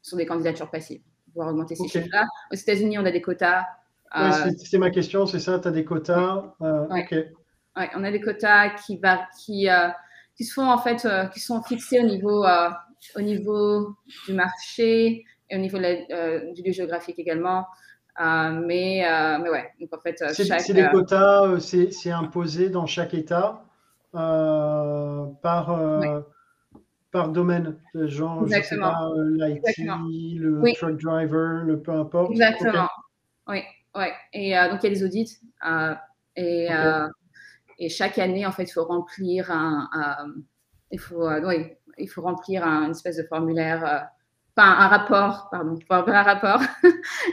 [0.00, 2.24] sur des candidatures passives, pour pouvoir augmenter ces chiffres-là.
[2.50, 3.66] Aux États-Unis, on a des quotas.
[4.56, 7.30] c'est ma question, c'est ça, tu as des quotas ouais.
[7.94, 9.68] on a des quotas qui, va, qui,
[10.36, 12.46] qui, se font, en fait, qui sont fixés au niveau,
[13.14, 13.94] au niveau
[14.26, 17.66] du marché et au niveau du lieu géographique également.
[18.20, 22.86] Euh, mais, euh, mais ouais, donc en fait, euh, c'est des quotas, c'est imposé dans
[22.86, 23.62] chaque État
[24.12, 25.80] par,
[27.12, 29.14] par domaine, genre, Exactement.
[29.16, 32.32] l'IT, le truck driver, le peu importe.
[32.32, 32.88] Exactement.
[33.46, 33.62] Oui,
[33.94, 34.12] ouais.
[34.32, 35.38] Et donc, il y a des audits.
[36.36, 36.68] et,
[37.78, 39.88] et chaque année, en fait, il faut remplir un,
[40.90, 44.08] il faut, oui, il faut remplir un, une espèce de formulaire
[44.58, 46.60] enfin un rapport, pardon, un rapport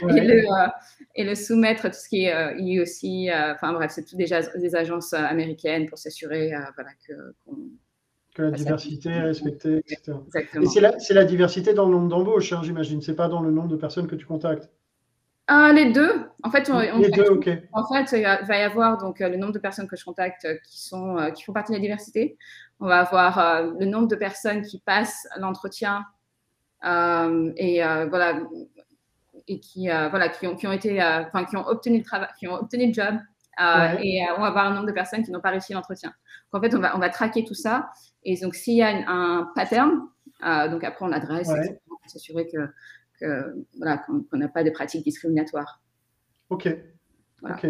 [0.08, 0.68] et, le, euh,
[1.14, 4.42] et, le, soumettre tout ce qui est euh, aussi, euh, enfin bref, c'est tout déjà
[4.42, 7.12] des agences américaines pour s'assurer voilà, que,
[8.34, 10.12] que la diversité est respectée, etc.
[10.26, 10.64] Exactement.
[10.64, 13.50] Et c'est la, la, diversité dans le nombre d'embauches, hein, j'imagine, c'est pas dans le
[13.50, 14.70] nombre de personnes que tu contactes.
[15.48, 16.12] les deux.
[16.44, 17.50] En fait, on, les deux, ok.
[17.72, 20.80] En fait, il va y avoir donc le nombre de personnes que je contacte qui
[20.80, 22.36] sont qui font partie de la diversité.
[22.78, 26.15] On va avoir le nombre de personnes qui passent l'entretien euh,
[27.56, 28.40] et euh, voilà,
[29.48, 32.28] et qui, euh, voilà, qui, ont, qui ont été, enfin, qui ont obtenu le travail,
[32.38, 33.16] qui ont obtenu le job.
[34.02, 36.12] Et on va avoir un nombre de personnes qui n'ont pas réussi l'entretien.
[36.52, 37.90] En fait, on va, on va traquer tout ça.
[38.22, 40.08] Et donc, s'il y a un pattern,
[40.70, 41.50] donc après, on adresse
[41.86, 42.68] pour s'assurer que,
[43.20, 45.80] que voilà, qu'on n'a pas de pratiques discriminatoires.
[46.50, 46.68] Ok.
[47.42, 47.66] ok.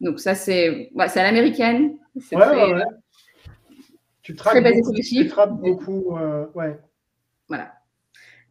[0.00, 1.98] Donc, ça, c'est c'est à l'américaine.
[2.14, 2.82] Ouais, très, ouais,
[4.22, 6.16] Tu traques beaucoup, tu traques beaucoup
[6.54, 6.78] ouais.
[7.48, 7.72] Voilà.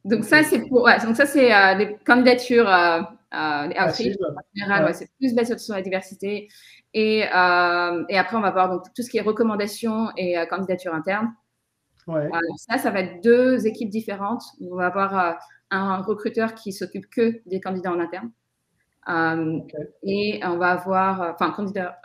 [0.05, 3.01] Donc ça, c'est pour, donc ça, c'est euh, des candidatures euh,
[3.33, 6.49] euh, En général, c'est plus basé sur la diversité.
[6.93, 11.33] Et, et, après, on va voir donc, tout ce qui est recommandations et candidatures internes.
[12.05, 12.29] Ouais.
[12.57, 14.43] ça, ça va être deux équipes différentes.
[14.61, 15.39] On va avoir
[15.71, 18.29] un recruteur qui s'occupe que des candidats en interne.
[20.03, 21.99] Et on va avoir, enfin, candidat,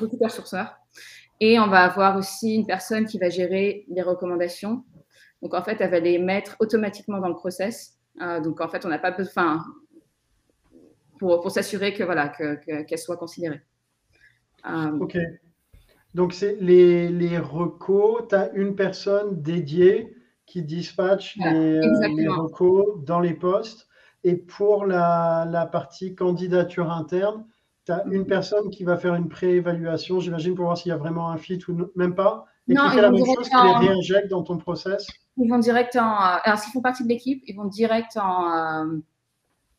[0.00, 0.76] recruteur sourceur.
[1.38, 4.84] Et on va avoir aussi une personne qui va gérer les recommandations
[5.42, 7.98] donc, en fait, elle va les mettre automatiquement dans le process.
[8.20, 9.64] Euh, donc, en fait, on n'a pas besoin,
[11.18, 13.60] pour, pour s'assurer que voilà, qu'elle que, soit considérée.
[14.68, 15.18] Euh, ok.
[16.14, 22.28] Donc, c'est les, les recos, tu as une personne dédiée qui dispatche les, euh, les,
[22.28, 23.86] recos dans les postes.
[24.24, 27.46] Et pour la, la partie candidature interne,
[27.86, 30.98] tu as une personne qui va faire une préévaluation, j'imagine, pour voir s'il y a
[30.98, 32.44] vraiment un fit ou même pas.
[32.68, 35.06] Et qui fait la même chose, qui les réinjecte dans ton process
[35.40, 36.14] ils vont direct en.
[36.14, 38.98] Euh, alors, s'ils font partie de l'équipe, ils vont direct en, euh,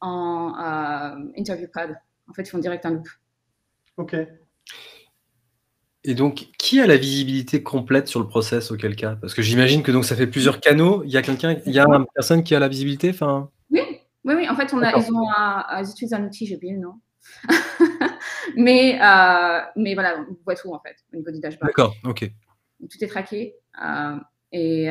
[0.02, 2.00] en euh, interview pad.
[2.30, 3.08] En fait, ils font direct un loop.
[3.97, 4.15] OK.
[6.04, 9.15] Et donc, qui a la visibilité complète sur le process auquel cas?
[9.21, 11.04] Parce que j'imagine que donc ça fait plusieurs canaux.
[11.04, 13.12] Il y a quelqu'un, il y a une personne qui a la visibilité.
[13.12, 13.52] Enfin?
[13.69, 13.82] Oui,
[14.24, 14.50] oui, oui.
[14.50, 15.28] En fait, on a, ils, ont,
[15.80, 16.95] ils utilisent un outil, j'ai oublié le nom.
[18.56, 18.97] mais,
[19.76, 21.67] mais voilà, on voit tout en fait au niveau du dashboard.
[21.67, 22.32] D'accord, ok.
[22.89, 23.56] Tout est traqué.
[23.84, 24.15] Euh,
[24.52, 24.88] et,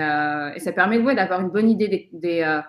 [0.58, 2.60] ça permet d'avoir une bonne idée des, euh,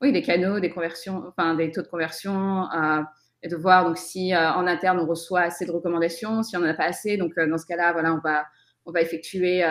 [0.00, 3.02] oui, des canaux, des conversions, enfin des taux de conversion, euh,
[3.42, 6.68] et de voir donc si en interne on reçoit assez de recommandations, si on n'en
[6.68, 7.16] a pas assez.
[7.16, 8.44] Donc dans ce cas-là, voilà, on va
[8.86, 9.64] on va effectuer,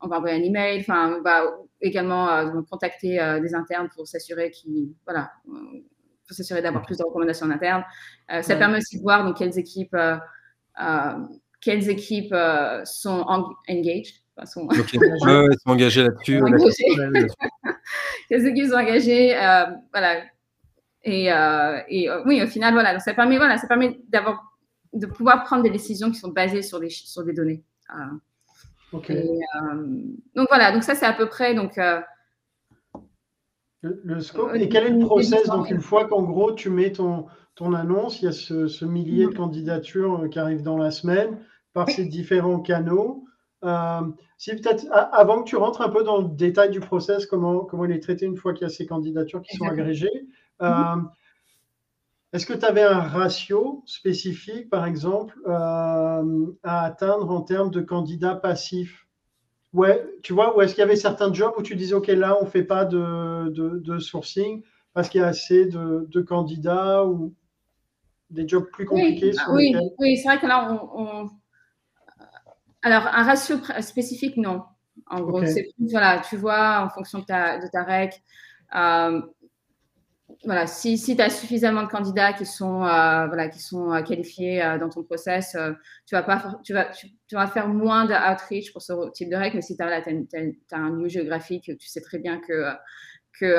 [0.00, 1.44] on va envoyer un email, enfin on va
[1.80, 7.50] également contacter des internes pour s'assurer qu'ils voilà, pour s'assurer d'avoir plus de recommandations en
[7.50, 7.82] interne.
[8.42, 9.96] ça permet aussi de voir donc quelles équipes
[11.62, 12.36] quelles équipes
[12.84, 13.24] sont
[13.68, 16.42] engaged sont, ils sont engagés là-dessus.
[18.30, 20.22] Les équipes sont engagées, euh, voilà.
[21.02, 24.54] Et, euh, et euh, oui, au final, voilà, donc ça permet, voilà, ça permet d'avoir,
[24.92, 27.62] de pouvoir prendre des décisions qui sont basées sur des, sur des données.
[28.92, 29.10] donc
[30.48, 31.78] voilà, donc ça c'est à peu près donc.
[33.82, 34.54] Le, scope.
[34.54, 35.46] Et quel est le process?
[35.46, 38.86] Donc une fois qu'en gros tu mets ton, ton annonce, il y a ce, ce
[38.86, 39.34] millier de mm.
[39.34, 41.38] candidatures qui arrivent dans la semaine
[41.74, 43.23] par ces différents canaux.
[43.64, 44.02] Euh,
[44.36, 47.84] si peut-être avant que tu rentres un peu dans le détail du process, comment, comment
[47.86, 50.26] il est traité une fois qu'il y a ces candidatures qui sont agrégées,
[50.60, 50.96] euh,
[52.32, 57.80] est-ce que tu avais un ratio spécifique, par exemple, euh, à atteindre en termes de
[57.80, 59.06] candidats passifs?
[59.72, 62.36] Ouais, tu vois, ou est-ce qu'il y avait certains jobs où tu disais, OK, là,
[62.40, 67.34] on ne fait pas de, sourcing parce qu'il y a assez de, candidats ou
[68.30, 71.28] des jobs plus compliqués Oui, oui, c'est vrai que là, on,
[72.84, 74.62] Alors, un ratio spécifique, non.
[75.06, 78.22] En gros, c'est voilà, tu vois, en fonction de ta, de ta rec,
[78.76, 79.22] euh,
[80.44, 84.02] voilà, si, si tu as suffisamment de candidats qui sont, euh, voilà, qui sont euh,
[84.02, 85.56] qualifiés dans ton process,
[86.06, 89.36] tu, vas pas, tu, vas, tu, vas faire moins de outreach pour ce type de
[89.36, 92.70] règles, mais si tu as, un lieu géographique, tu sais très bien que,
[93.40, 93.54] que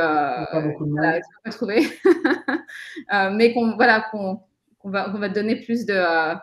[0.85, 1.81] voilà, tu vas pas trouver.
[3.33, 4.39] mais qu'on voilà, qu'on
[4.83, 6.35] va, va, te donner plus de.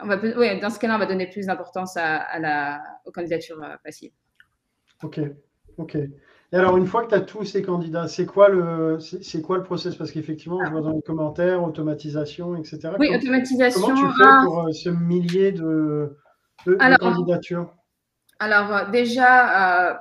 [0.00, 3.12] On va, oui, dans ce cas-là, on va donner plus d'importance à, à, la, aux
[3.12, 4.12] candidatures passives.
[5.02, 5.20] Ok,
[5.76, 5.98] ok.
[6.52, 9.56] Et alors, une fois que tu as tous ces candidats, c'est quoi le, c'est, quoi
[9.56, 9.96] le process?
[9.96, 12.90] Parce qu'effectivement, je vois dans les commentaires, automatisation, etc.
[12.98, 13.80] Oui, automatisation.
[13.80, 14.42] Comment tu fais ah.
[14.44, 16.14] pour euh, ce millier de,
[17.00, 17.74] candidatures?
[18.38, 19.94] Alors, euh, déjà, euh,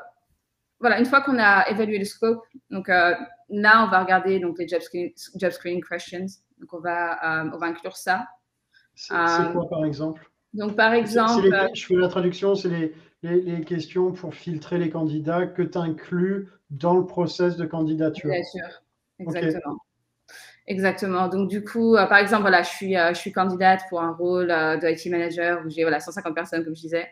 [0.82, 4.68] voilà, une fois qu'on a évalué le scope, donc là, on va regarder donc, les
[4.68, 6.26] job, screening questions.
[6.60, 8.26] Donc, on va, on va inclure ça.
[8.96, 9.14] C'est,
[9.52, 10.30] quoi, par exemple?
[10.54, 11.48] donc, par exemple.
[11.74, 16.50] je fais la traduction, c'est les, les, questions pour filtrer les candidats que tu inclus
[16.70, 18.30] dans le process de candidature.
[18.30, 18.84] Bien sûr,
[19.20, 19.78] exactement.
[20.68, 21.28] Exactement.
[21.28, 24.14] Donc, du coup, euh, par exemple, voilà, je suis, euh, je suis candidate pour un
[24.14, 27.10] rôle euh, de IT manager où j'ai voilà, 150 personnes, comme je disais.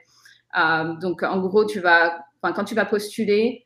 [1.02, 3.66] donc, en gros, tu vas, quand tu vas postuler,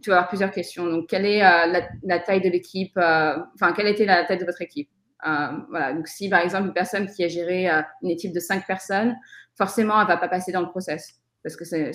[0.00, 0.86] tu vas avoir plusieurs questions.
[0.86, 4.88] Donc, quelle est la, taille de l'équipe Enfin, quelle était la taille de votre équipe?
[5.22, 5.92] Voilà.
[5.94, 7.68] Donc, si, par exemple, une personne qui a géré
[8.02, 9.16] une équipe de 5 personnes,
[9.56, 11.92] forcément, elle ne va pas passer dans le process parce que c'est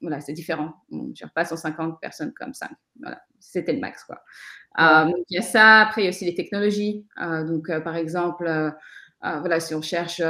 [0.00, 0.74] voilà, différent.
[0.90, 2.68] On ne gère pas 150 personnes comme ça.
[3.00, 4.04] Voilà, c'était le max.
[4.04, 4.20] Quoi.
[4.80, 5.80] Euh, il y a ça.
[5.82, 7.06] Après, il y a aussi les technologies.
[7.20, 8.72] Euh, donc, euh, par exemple,
[9.20, 10.22] voilà, si on cherche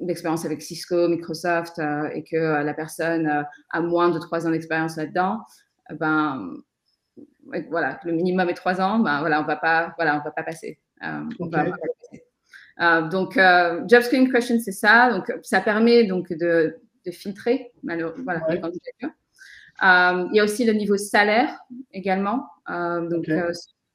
[0.00, 1.78] l'expérience avec Cisco, Microsoft
[2.12, 5.40] et que la personne a moins de 3 ans d'expérience là-dedans,
[5.90, 6.54] ben,
[7.70, 10.80] voilà, le minimum est 3 ans, ben, voilà, on ne va pas pas passer.
[11.02, 11.76] On va pas
[12.78, 13.10] passer.
[13.10, 13.34] donc,
[13.88, 15.10] job screening question, c'est ça.
[15.10, 19.10] Donc, ça permet donc de de filtrer voilà, les candidatures.
[19.82, 21.58] Euh, il y a aussi le niveau salaire
[21.92, 22.48] également.
[22.68, 23.52] Euh, donc, euh,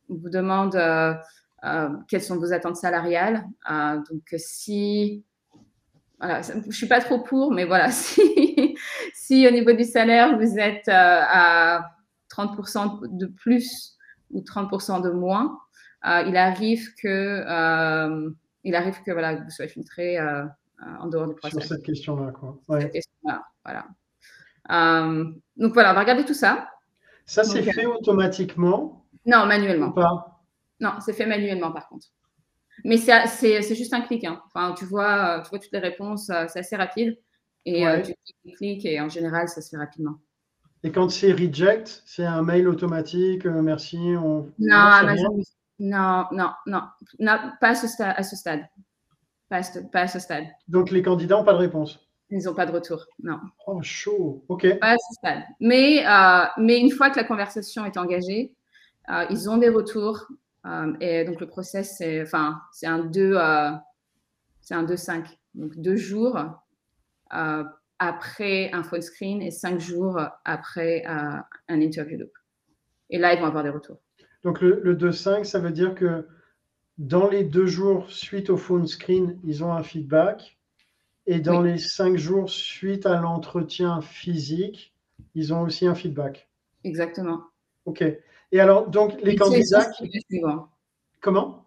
[0.10, 0.80] on vous demande
[2.08, 3.46] quelles sont vos attentes salariales.
[3.70, 5.24] donc, si
[6.20, 8.76] voilà, je ne suis pas trop pour, mais voilà, si,
[9.14, 11.92] si au niveau du salaire, vous êtes à
[12.30, 13.98] 30% de plus
[14.30, 15.60] ou 30% de moins,
[16.04, 17.44] il arrive que,
[18.64, 21.60] il arrive que voilà, vous soyez filtré en dehors du process.
[21.60, 22.60] Sur cette question-là, quoi.
[22.68, 23.88] voilà.
[24.72, 25.26] Euh,
[25.58, 26.70] donc voilà, on va regarder tout ça.
[27.26, 29.92] Ça, c'est fait automatiquement Non, manuellement.
[29.92, 30.44] pas?
[30.80, 32.08] Non, c'est fait manuellement par contre.
[32.84, 34.24] Mais c'est juste un clic.
[34.24, 34.42] Hein.
[34.48, 37.18] Enfin, tu vois, tu vois toutes les réponses, euh, c'est assez rapide.
[37.66, 38.14] Et euh, tu
[38.56, 40.16] cliques et en général, ça se fait rapidement.
[40.84, 44.00] Et quand c'est reject, c'est un mail automatique, merci.
[44.18, 44.50] On...
[44.58, 45.16] Non,
[45.82, 46.84] non, non, non,
[47.17, 48.62] non, pas à ce, à ce stade.
[49.50, 50.46] Pas à, ce, stade.
[50.67, 53.39] Donc les candidats n'ont pas de réponse Ils n'ont pas de retour, non.
[53.65, 54.80] Oh, chaud, ok.
[54.80, 55.44] Pas à ce stade.
[55.60, 58.54] Mais, euh, mais une fois que la conversation est engagée,
[59.10, 60.28] euh, ils ont des retours.
[60.67, 63.39] Euh, et donc le process, c'est enfin, un 2
[64.62, 65.26] c'est un 2-5.
[65.56, 66.38] Donc deux jours
[67.98, 72.32] après un phone screen et cinq jours après un interview loop.
[73.10, 73.98] Et là, ils vont avoir des retours.
[74.43, 76.27] Donc le, le 2-5, ça veut dire que
[76.97, 80.58] dans les deux jours suite au phone screen, ils ont un feedback.
[81.27, 84.93] Et dans les cinq jours suite à l'entretien physique,
[85.36, 86.49] ils ont aussi un feedback.
[86.84, 87.43] Exactement.
[87.86, 88.04] OK.
[88.51, 89.89] Et alors, donc, les candidats.
[91.21, 91.65] Comment?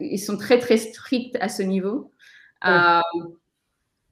[0.00, 2.12] Ils sont très, très stricts à ce niveau.
[2.64, 3.00] Euh,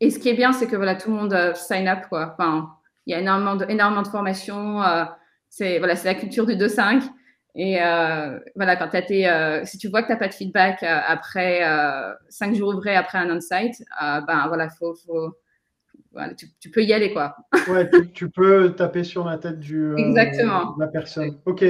[0.00, 2.06] et ce qui est bien, c'est que voilà, tout le monde euh, sign up.
[2.08, 2.32] Quoi.
[2.32, 4.82] Enfin, il y a énormément de, énormément de formations.
[4.82, 5.04] Euh,
[5.48, 7.08] c'est voilà, la culture du 2-5.
[7.54, 10.82] Et euh, voilà, quand as euh, si tu vois que tu n'as pas de feedback
[10.82, 11.62] euh, après
[12.28, 15.36] cinq jours ouvrés après un on-site, ben voilà, faut, faut
[16.61, 17.36] tu, peux y aller quoi.
[17.68, 20.74] ouais, tu, peux taper sur la tête du, Exactement.
[20.74, 21.38] de la personne.
[21.46, 21.64] Ok.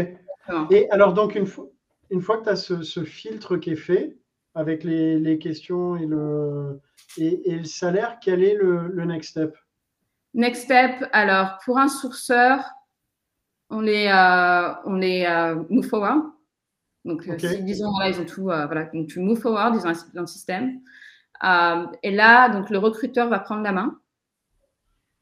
[0.71, 1.67] Et alors donc une fois,
[2.11, 4.17] une fois que tu as ce, filtre qui est fait
[4.55, 6.81] avec les, les questions et le,
[7.19, 9.57] et, le salaire, quel est le, le next step?
[10.35, 12.65] Next step, alors pour un sourceur,
[13.71, 16.23] on les, euh, on les euh, move forward.
[17.05, 20.21] Donc, euh, si, disons, ils ont tout, voilà, donc tu move forward, ils ont dans
[20.23, 20.81] le système.
[22.03, 23.99] et là, donc, le recruteur va prendre la main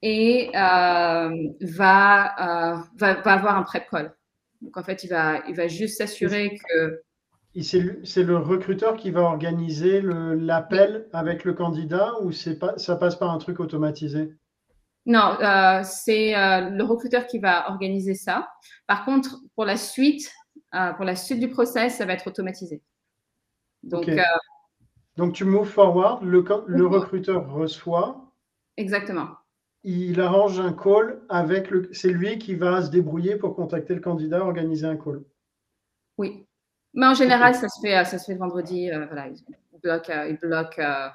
[0.02, 1.30] et va,
[1.60, 4.14] va, va, avoir un prep call.
[4.60, 7.02] Donc, en fait, il va, il va juste s'assurer que
[7.62, 13.30] c'est le recruteur qui va organiser l'appel avec le candidat ou pas, ça passe par
[13.30, 14.34] un truc automatisé?
[15.08, 18.50] Non, euh, c'est euh, le recruteur qui va organiser ça.
[18.86, 20.30] Par contre, pour la suite,
[20.74, 22.82] euh, pour la suite du process, ça va être automatisé.
[23.82, 24.10] Donc,
[25.16, 28.30] Donc tu move forward, le, le recruteur reçoit.
[28.76, 29.28] Exactement.
[29.82, 31.88] Il arrange un call avec le.
[31.94, 35.22] C'est lui qui va se débrouiller pour contacter le candidat, organiser un call.
[36.18, 36.46] Oui.
[36.92, 38.90] Mais en général, ça se fait, ça se fait vendredi.
[38.90, 41.12] Voilà, ils bloquent, ils, bloquent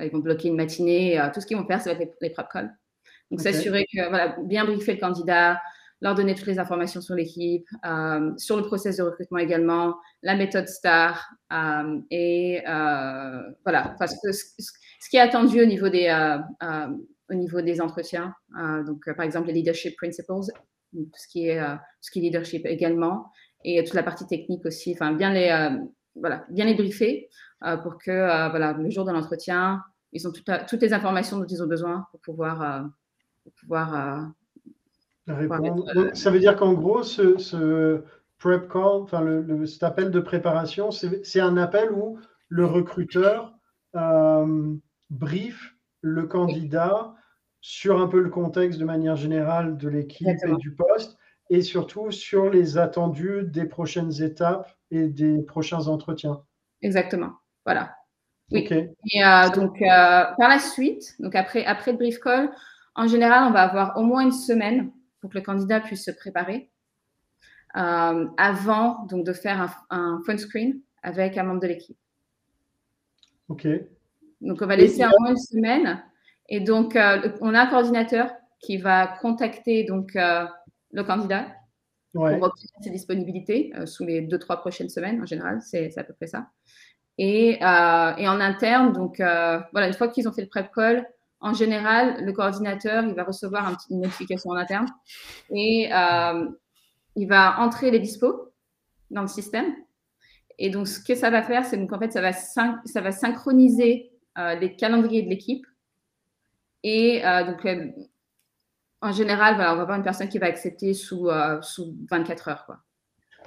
[0.00, 1.22] ils vont bloquer une matinée.
[1.32, 2.76] tout ce qu'ils vont faire, ça va être les, prep calls.
[3.32, 5.60] Donc, s'assurer que, voilà, bien briefer le candidat,
[6.00, 7.66] leur donner toutes les informations sur l'équipe,
[8.36, 11.32] sur le process de recrutement également, la méthode STAR
[12.10, 12.60] et
[13.64, 16.10] voilà, parce que ce, qui est attendu au niveau des,
[17.30, 18.34] au niveau des entretiens.
[18.84, 21.60] donc, par exemple, les leadership principles, tout ce qui est,
[22.00, 23.30] ce qui est leadership également
[23.64, 25.78] et toute la partie technique aussi, enfin bien les, euh,
[26.14, 27.28] voilà, bien les briefer
[27.64, 31.46] euh, pour que euh, voilà, le jour de l'entretien, ils ont toutes les informations dont
[31.46, 32.84] ils ont besoin pour pouvoir,
[33.62, 34.32] pouvoir
[35.26, 35.84] répondre.
[36.14, 38.04] ça veut dire qu'en gros, ce, ce,
[38.38, 43.54] prep call, enfin le, cet appel de préparation, c'est un appel où le recruteur
[45.10, 47.14] brief le candidat
[47.60, 51.16] sur un peu le contexte de manière générale de l'équipe et du poste
[51.48, 56.42] et surtout sur les attendus des prochaines étapes et des prochains entretiens.
[56.80, 57.34] Exactement.
[57.64, 57.94] Voilà.
[58.50, 58.66] Oui.
[58.70, 62.50] Et euh, donc, euh, par la suite, donc après, après le brief call,
[62.94, 64.90] en général, on va avoir au moins une semaine
[65.20, 66.70] pour que le candidat puisse se préparer
[67.76, 71.96] euh, avant donc, de faire un, un, phone screen avec un membre de l'équipe.
[73.48, 73.66] OK.
[74.40, 76.02] Donc, on va laisser au moins une semaine.
[76.48, 78.30] Et donc, on a un coordinateur
[78.60, 81.46] qui va contacter donc, le candidat
[82.12, 85.20] pour obtenir ses disponibilités euh, sous les deux, trois prochaines semaines.
[85.22, 86.48] En général, c'est à peu près ça.
[87.18, 90.70] Et, euh, et en interne, donc euh, voilà, une fois qu'ils ont fait le prep
[90.74, 91.06] call,
[91.42, 94.86] en général, le coordinateur, il va recevoir un petit, une notification en interne
[95.50, 95.90] et
[97.16, 98.52] il va entrer les dispos
[99.10, 99.74] dans le système.
[100.58, 103.12] Et donc, ce que ça va faire, c'est donc en fait, ça va, ça va
[103.12, 105.66] synchroniser les calendriers de l'équipe.
[106.84, 107.66] Et donc,
[109.02, 112.66] en général, on va avoir une personne qui va accepter sous, euh, sous 24 heures.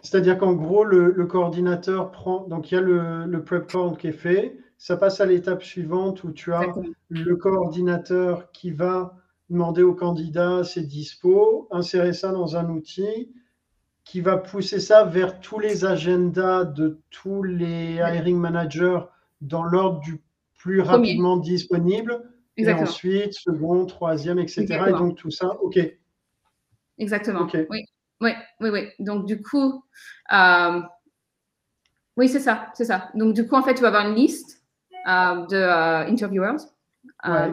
[0.01, 2.45] C'est-à-dire qu'en gros, le, coordinateur prend.
[2.47, 4.57] Donc, il y a le, le, prep call qui est fait.
[4.77, 6.65] Ça passe à l'étape suivante où tu as
[7.09, 9.15] le coordinateur qui va
[9.49, 13.31] demander au candidat ses dispos, insérer ça dans un outil
[14.03, 18.99] qui va pousser ça vers tous les agendas de tous les hiring managers
[19.41, 20.21] dans l'ordre du
[20.57, 24.65] plus rapidement disponible et ensuite, second, troisième, etc.
[24.87, 25.79] Et donc tout ça, OK.
[26.97, 27.47] Exactement.
[27.69, 27.85] Oui.
[28.21, 28.87] oui, oui, oui.
[28.99, 29.83] Donc du coup,
[30.31, 30.81] euh,
[32.15, 33.09] oui, c'est ça, c'est ça.
[33.15, 34.63] Donc du coup, en fait, tu vas avoir une liste
[35.05, 36.57] de euh, interviewers.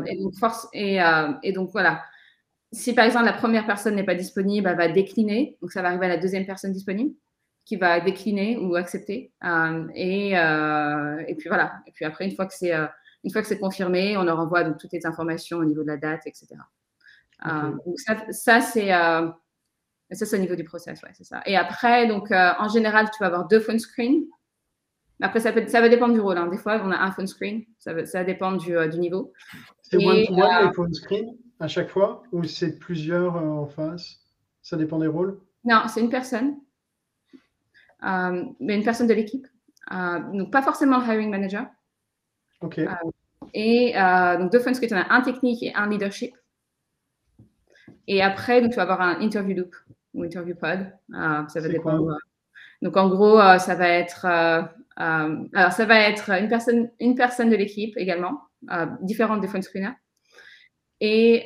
[0.07, 0.99] et, donc, force, et,
[1.43, 2.03] et, donc voilà.
[2.73, 5.59] Si par exemple la première personne n'est pas disponible, elle va décliner.
[5.61, 7.15] Donc ça va arriver à la deuxième personne disponible
[7.65, 9.33] qui va décliner ou accepter.
[9.95, 11.75] et, et puis voilà.
[11.87, 12.73] Et puis après, une fois que c'est
[13.25, 15.89] une fois que c'est confirmé, on leur envoie donc, toutes les informations au niveau de
[15.89, 16.49] la date, etc.
[17.47, 17.99] Euh, donc
[18.33, 19.29] ça, c'est euh,
[20.11, 21.43] ça, c'est au niveau du process, ouais, c'est ça.
[21.47, 24.25] Et après, donc euh, en général, tu vas avoir deux phone screens.
[25.23, 26.37] Après, ça, peut, ça va dépendre du rôle.
[26.37, 26.49] Hein.
[26.49, 27.64] Des fois, on a un phone screen.
[27.79, 29.33] Ça, va, ça dépend du, du niveau.
[29.83, 34.18] C'est one-to-one les phone screens à chaque fois ou c'est plusieurs en face?
[34.62, 35.41] Ça dépend des rôles?
[35.64, 36.57] Non, c'est une personne.
[38.03, 39.47] mais une personne de l'équipe.
[39.91, 41.66] donc, pas forcément le hiring manager.
[42.79, 42.87] Euh,
[43.55, 46.35] et euh, donc deux phone screens, on a un technique et un leadership.
[48.07, 49.77] Et après, donc, tu vas avoir un interview loop
[50.14, 50.93] ou interview pod.
[51.14, 52.16] Euh, ça va dépendre.
[52.83, 54.27] donc en gros, ça va être
[54.97, 58.40] alors ça va être une personne, une personne de l'équipe également,
[59.01, 59.97] différente des phone screeners.
[61.01, 61.43] Et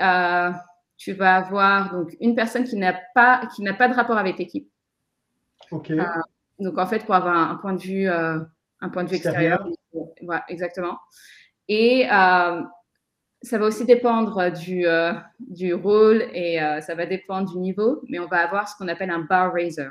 [0.99, 4.38] tu vas avoir donc une personne qui n'a pas qui n'a pas de rapport avec
[4.38, 4.68] l'équipe.
[5.70, 5.92] Ok.
[6.59, 9.66] donc en fait, pour avoir un, point de vue un point de vue extérieur.
[10.22, 10.99] Voilà, exactement.
[11.68, 12.62] Et euh,
[13.42, 18.03] ça va aussi dépendre du, euh, du rôle et euh, ça va dépendre du niveau,
[18.09, 19.88] mais on va avoir ce qu'on appelle un bar raiser.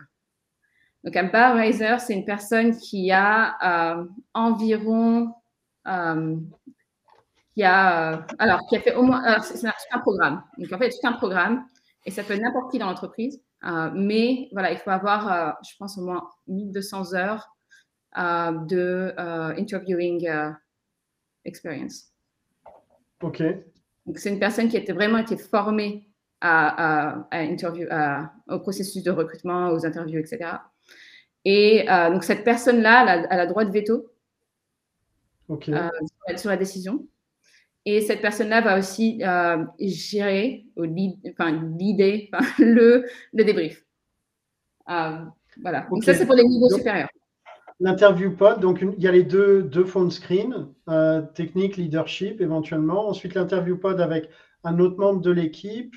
[1.05, 5.33] Donc, un bar raiser, c'est une personne qui a environ.
[5.85, 9.39] qui a, alors, qui a fait au moins.
[9.41, 10.43] C'est un, programme.
[10.57, 11.65] Donc, en fait, c'est un programme
[12.05, 13.39] et ça peut être n'importe qui dans l'entreprise.
[13.93, 17.55] mais voilà, il faut avoir, je pense, au moins 1200 heures
[18.17, 20.49] euh, de euh, interviewing euh,
[21.43, 22.13] experience.
[23.21, 23.43] OK.
[24.05, 26.07] Donc, c'est une personne qui a vraiment été formée
[26.39, 27.87] à, à, interview,
[28.47, 30.51] au processus de recrutement, aux interviews, etc.
[31.45, 34.11] Et donc, cette personne-là, elle, a droit de veto
[36.35, 37.05] sur la décision.
[37.85, 39.21] Et cette personne-là va aussi
[39.79, 40.85] gérer, ou
[41.29, 43.85] enfin, l'idée, le, le débrief.
[44.87, 45.87] voilà.
[45.91, 47.09] Donc, ça, c'est pour les niveaux supérieurs.
[47.81, 53.09] L'interview pod, donc il y a les deux, deux phone screens, euh, technique, leadership éventuellement.
[53.09, 54.29] Ensuite, l'interview pod avec
[54.63, 55.93] un autre membre de l'équipe,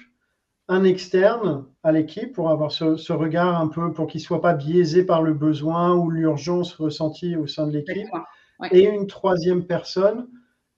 [0.68, 4.54] un externe à l'équipe pour avoir ce, regard un peu, pour qu'il ne soit pas
[4.54, 8.08] biaisé par le besoin ou l'urgence ressentie au sein de l'équipe.
[8.70, 10.28] Et une troisième personne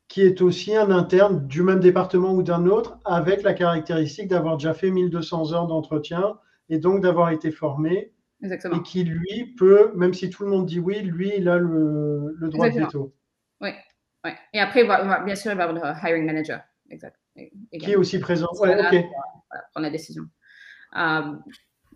[0.08, 4.56] qui est aussi un interne du même département ou d'un autre, avec la caractéristique d'avoir
[4.56, 6.38] déjà fait 1200 heures d'entretien
[6.68, 8.12] et donc d'avoir été formé
[8.42, 8.76] Exactement.
[8.76, 12.34] Et qui, lui, peut, même si tout le monde dit oui, lui, il a le,
[12.38, 13.14] le droit de veto.
[13.60, 13.70] Oui,
[14.24, 14.34] ouais.
[14.54, 14.84] Et après,
[15.24, 16.62] bien sûr, il va avoir le hiring manager.
[16.88, 17.16] Exact.
[17.72, 18.48] Qui est aussi présent.
[18.60, 19.04] Ouais, ok.
[19.72, 20.24] prendre la décision.
[20.96, 21.32] Euh,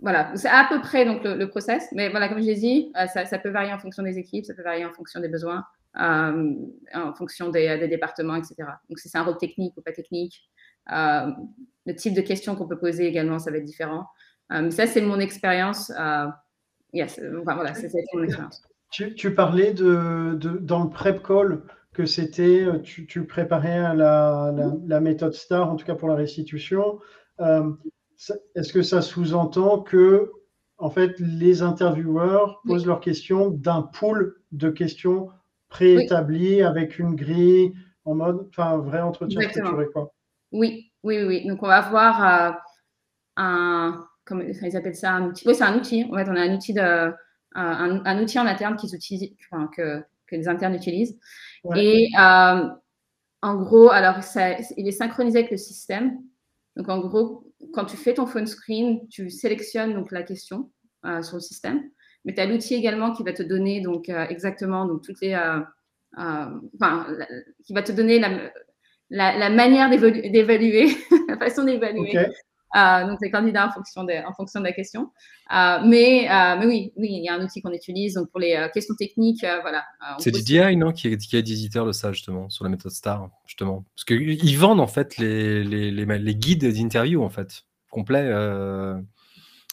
[0.00, 1.88] voilà, c'est à peu près donc, le, process.
[1.92, 4.44] Mais voilà, comme je l'ai dit, euh, ça, ça, peut varier en fonction des équipes,
[4.44, 5.64] ça peut varier en fonction des besoins,
[6.00, 6.54] euh,
[6.94, 8.56] en fonction des, des, départements, etc.
[8.88, 10.48] Donc, si c'est un rôle technique ou pas technique,
[10.88, 14.06] le type de questions qu'on peut poser également, ça va être différent.
[14.50, 15.90] Ça, c'est mon expérience.
[16.92, 18.62] Yes, voilà, c'est mon expérience.
[18.90, 21.62] Tu, parlais de, dans le prep call
[21.94, 26.98] que c'était, tu, tu, préparais la, méthode STAR, en tout cas pour la restitution.
[27.40, 27.70] Euh,
[28.54, 30.30] est-ce que ça sous-entend que,
[30.78, 35.30] en fait, les intervieweurs posent leurs questions d'un pool de questions
[35.68, 37.72] préétablies avec une grille
[38.04, 40.12] en mode, enfin, un vrai entretien structuré, quoi?
[40.52, 41.46] Oui, oui, oui.
[41.46, 42.58] Donc, on va avoir
[43.36, 45.46] un, comme ils appellent ça un outil.
[45.46, 46.04] Oui, c'est un outil.
[46.10, 47.12] En fait, on a un outil, de,
[47.54, 49.34] un, outil en interne qu'ils utilisent,
[49.76, 51.18] que, que, les internes utilisent.
[51.76, 52.68] Et euh,
[53.42, 56.18] en gros, alors, ça, il est synchronisé avec le système.
[56.76, 60.70] Donc, en gros, quand tu fais ton phone screen, tu sélectionnes donc la question
[61.04, 61.82] euh, sur le système.
[62.24, 65.36] Mais tu as l'outil également qui va te donner donc euh, exactement donc toutes les,
[66.16, 67.06] enfin,
[67.64, 68.50] qui va te donner la,
[69.10, 70.88] la, manière d'évaluer,
[71.28, 72.14] la façon d'évaluer
[72.74, 75.12] euh, donc, les candidats en fonction de, en fonction de la question.
[75.52, 78.14] Euh, mais, euh, mais oui, oui, il y a un outil qu'on utilise.
[78.14, 79.84] Donc, pour les questions techniques, voilà.
[80.18, 83.84] C'est DDI, non, qui, qui est éditeur de ça, justement, sur la méthode STAR, justement.
[83.94, 88.32] Parce qu'ils vendent, en fait, les, les, les, guides d'interview, en fait, complets,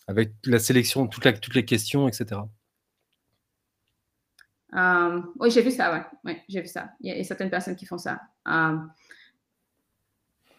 [0.08, 2.42] avec la sélection, toutes, toutes les questions, etc.
[5.40, 6.04] oui, j'ai vu ça, ouais.
[6.24, 6.92] ouais j'ai vu ça.
[7.02, 8.20] Il y, a, certaines personnes qui font ça.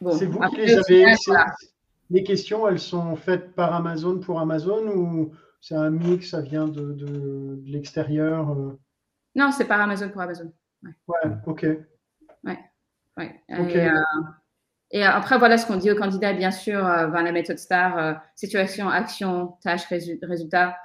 [0.00, 1.14] bon, c'est vous qui les avez
[2.12, 6.68] les questions, elles sont faites par Amazon pour Amazon ou c'est un mix, ça vient
[6.68, 8.78] de, de, l'extérieur euh?
[9.34, 10.52] Non, c'est par Amazon pour Amazon.
[10.82, 11.66] Ouais, ok.
[12.44, 12.58] Ouais,
[13.16, 13.42] ouais.
[13.50, 14.00] Euh,
[14.90, 18.90] et, après, voilà ce qu'on dit aux candidats, bien sûr, euh, la méthode STAR, situation,
[18.90, 20.76] action, tâche, résultat,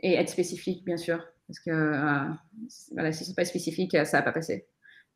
[0.00, 2.26] et être spécifique, bien sûr, parce que
[2.92, 4.66] voilà, si ce n'est pas spécifique, ça ne va pas passer.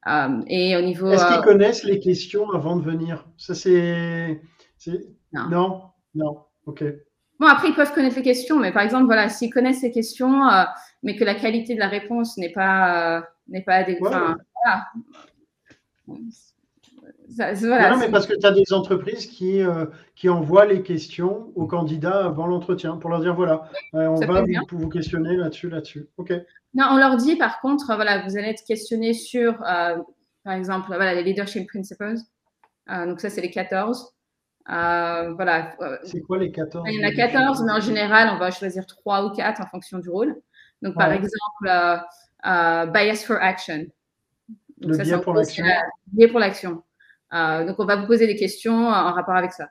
[0.07, 1.11] Euh, et au niveau.
[1.11, 3.26] Est-ce qu'ils euh, connaissent les questions avant de venir?
[3.36, 4.40] Ça, c'est.
[5.32, 5.82] Non.
[6.14, 6.40] non?
[6.66, 6.84] Ok.
[7.40, 10.48] Bon, après, ils peuvent connaître les questions, mais par exemple, voilà, s'ils connaissent les questions,
[10.48, 10.64] euh,
[11.02, 14.38] mais que la qualité de la réponse n'est pas, n'est pas adéquate.
[14.64, 14.86] voilà.
[17.39, 19.61] Non, mais parce que tu as des entreprises qui,
[20.14, 24.78] qui envoient les questions aux candidats avant l'entretien pour leur dire voilà, on va vous,
[24.78, 26.09] vous, questionner là-dessus, là-dessus.
[26.16, 26.32] OK.
[26.74, 29.97] Non, on leur dit par contre, voilà, vous allez être questionné sur, euh,
[30.43, 32.16] par exemple, voilà, les leadership principles.
[32.91, 34.12] Euh, donc ça, c'est les 14.
[34.70, 35.76] Euh, voilà.
[36.03, 38.87] C'est quoi les 14 Il y en a 14, mais en général, on va choisir
[38.87, 40.35] 3 ou 4 en fonction du rôle.
[40.82, 42.03] Donc, par exemple,
[42.93, 43.87] bias for action.
[44.80, 45.64] le biais pour l'action.
[46.09, 46.82] Biais pour l'action.
[47.33, 49.68] Donc, on va vous poser des questions en rapport avec ça.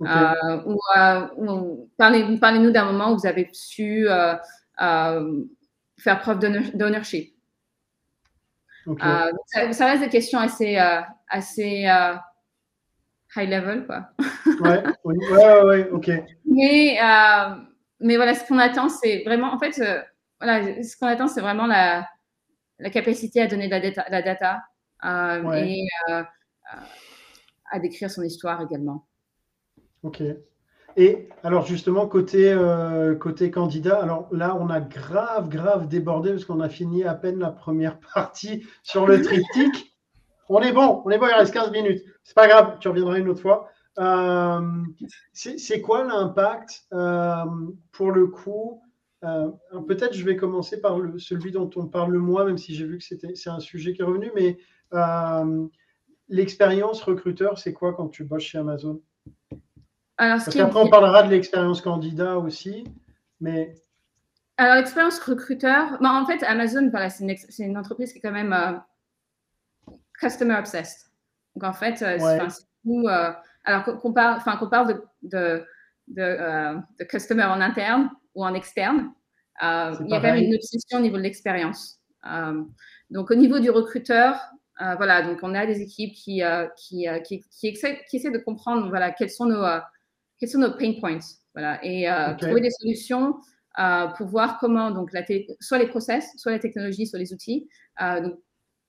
[0.00, 0.78] ou,
[1.96, 4.06] parlez-nous d'un moment où vous avez su
[5.98, 6.38] faire preuve
[6.74, 7.32] d'ownership.
[8.88, 12.14] Euh, ça, reste des questions assez, euh, assez euh,
[13.36, 14.08] high level, quoi.
[14.60, 16.10] ouais, ouais, ouais, ok.
[16.46, 16.98] Mais,
[18.00, 19.80] mais voilà, ce qu'on attend, c'est vraiment, en fait,
[20.40, 22.08] voilà, ce qu'on attend, c'est vraiment la,
[22.78, 24.62] la, capacité à donner de la data, la data
[25.54, 25.86] et
[27.70, 29.06] à décrire son histoire également.
[30.02, 30.22] Ok.
[30.96, 36.44] Et alors justement, côté, euh, côté candidat, alors là, on a grave, grave débordé parce
[36.44, 39.96] qu'on a fini à peine la première partie sur le triptyque.
[40.48, 42.02] On est bon, on est bon, il reste 15 minutes.
[42.24, 43.68] C'est pas grave, tu reviendras une autre fois.
[43.98, 44.60] Euh,
[45.32, 47.44] c'est quoi l'impact euh,
[47.92, 48.82] pour le coup
[49.86, 52.98] Peut-être je vais commencer par celui dont on parle le moins, même si j'ai vu
[52.98, 54.58] que c'est un sujet qui est revenu, mais
[56.32, 59.00] l'expérience recruteur, c'est quoi quand tu bosses chez Amazon?
[60.16, 62.84] Alors, Parce qu'après, on parlera de l'expérience candidat aussi.
[63.40, 63.74] Mais
[64.56, 67.24] alors, l'expérience recruteur, bah, en fait, Amazon, voilà, c'est
[67.64, 71.10] une, entreprise qui est quand même euh, customer obsessed.
[71.54, 73.32] Donc, en fait, euh, euh,
[73.64, 75.64] alors qu'on parle, qu'on parle de,
[76.08, 79.12] de, customer en interne ou en externe,
[79.60, 82.00] il y a quand même une obsession au niveau de l'expérience.
[83.10, 84.38] donc, au niveau du recruteur,
[84.78, 86.42] voilà, donc on a des équipes qui,
[86.76, 89.64] qui, qui, qui, essaient, de comprendre voilà, quels, sont nos,
[90.38, 91.18] quels sont nos pain points
[91.54, 92.06] voilà, et
[92.38, 93.34] trouver des solutions
[93.78, 95.24] euh, pour voir comment donc la
[95.60, 97.68] soit les process, soit la technologie, soit les outils
[98.02, 98.28] euh,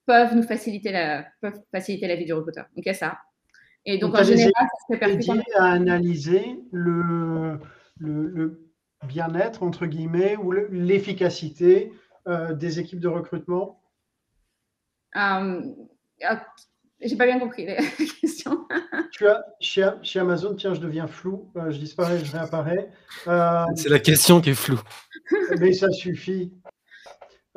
[0.06, 2.66] peuvent nous faciliter la, peuvent faciliter la vie du recruteur.
[2.76, 3.18] Donc il y a ça.
[3.86, 4.52] Et donc, en général,
[4.90, 7.60] ça se à analyser le,
[7.98, 8.70] le,
[9.08, 11.92] bien-être entre guillemets ou l'efficacité
[12.28, 13.82] euh, des équipes de recrutement.
[17.06, 17.76] J'ai pas bien compris la
[18.22, 18.66] question.
[19.12, 22.90] tu as, chez, chez, Amazon, tiens, je deviens flou, euh, je disparais, je réapparais.
[23.28, 24.82] Euh, c'est la question qui est floue.
[25.60, 26.54] Mais ça suffit.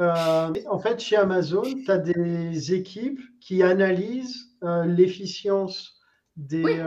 [0.00, 4.50] Euh, en fait, chez Amazon, tu as des équipes qui analysent
[4.84, 6.00] l'efficience
[6.36, 6.82] des,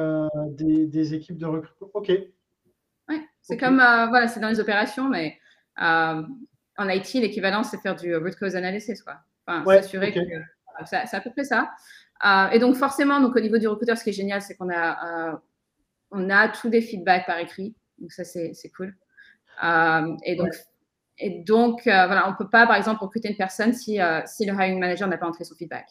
[0.52, 1.90] des, équipes de recrutement.
[1.94, 2.12] OK.
[3.08, 5.40] Oui, c'est comme, voilà, c'est dans les opérations, mais
[5.78, 6.26] en
[6.78, 9.16] IT, l'équivalent, c'est faire du root cause analysis, quoi.
[9.48, 10.20] Enfin, s'assurer que
[10.86, 11.70] c'est à peu près ça.
[12.26, 14.70] Euh, et donc, forcément, donc, au niveau du recruteur, ce qui est génial, c'est qu'on
[14.70, 15.38] a, euh,
[16.12, 17.76] on a tous des feedbacks par écrit.
[17.98, 18.96] Donc, ça, c'est cool.
[19.64, 20.50] Euh, et donc,
[21.18, 24.54] et donc voilà, on ne peut pas, par exemple, recruter une personne si, si le
[24.54, 25.88] hiring manager n'a pas entré son feedback.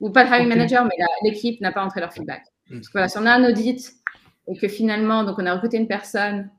[0.00, 2.42] Ou pas le hiring manager, mais l'équipe n'a pas entré leur feedback.
[2.68, 2.74] Mm.
[2.74, 3.92] Parce que voilà, si on a un audit
[4.48, 6.50] et que finalement, donc, on a recruté une personne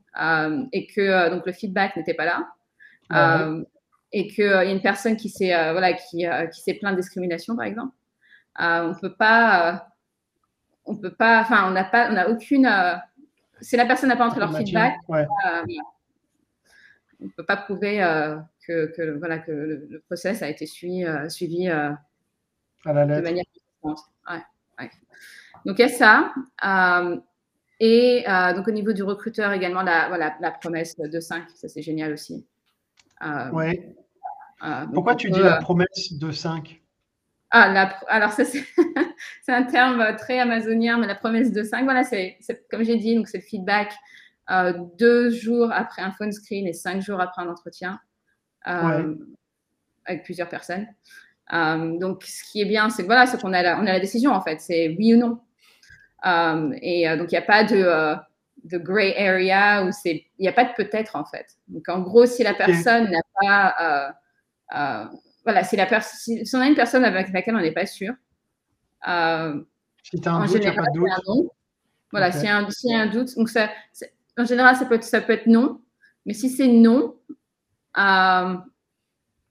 [0.72, 3.66] et que donc, le feedback n'était pas là,
[4.12, 7.56] et qu'il y a une personne qui s'est voilà, qui, qui s'est plaint de discrimination,
[7.56, 7.92] par exemple,
[8.60, 9.78] euh, on peut pas, euh,
[10.86, 12.66] on peut pas, enfin, on n'a pas, on n'a aucune.
[12.66, 12.94] Euh,
[13.60, 15.16] si la personne n'a pas entré leur feedback, on
[17.20, 17.98] ne peut pas prouver
[18.66, 21.98] que, voilà, que le, process a été suivi, suivi à
[22.84, 23.44] la de manière
[23.82, 24.90] ouais,
[25.64, 26.34] Donc, il y a ça.
[27.80, 31.82] et donc, au niveau du recruteur également, la, voilà, la promesse de 5, ça c'est
[31.82, 32.46] génial aussi.
[33.52, 33.80] Oui.
[34.92, 36.82] Pourquoi tu dis la promesse de 5
[37.52, 38.64] ah, alors ça, c'est
[39.48, 42.38] un terme très amazonien, mais la promesse de 5, voilà, c'est
[42.70, 43.94] comme j'ai dit, donc c'est le feedback
[44.50, 47.98] euh, deux jours après un phone screen et cinq jours après un entretien
[48.68, 49.14] euh,
[50.04, 50.86] avec plusieurs personnes.
[51.52, 54.32] Euh, donc, ce qui est bien, c'est voilà, qu'on a, la, on a la décision
[54.32, 55.40] en fait, c'est oui ou non.
[56.80, 58.16] et donc, il n'y a pas de,
[58.66, 61.46] de gray area où il n'y a pas de peut-être en fait.
[61.68, 64.16] Donc, en gros, si la personne n'a pas
[65.46, 68.12] voilà, si, la si, on a une personne avec laquelle on n'est pas sûr,
[69.06, 69.62] euh,
[70.02, 71.08] si tu as un doute, général, pas de doute.
[71.28, 71.50] non.
[72.10, 72.56] Voilà, s'il y, a
[73.00, 73.70] un doute, donc ça,
[74.36, 75.80] en général, ça peut, être, ça peut être non.
[76.24, 77.14] Mais si c'est non,
[77.96, 78.56] euh,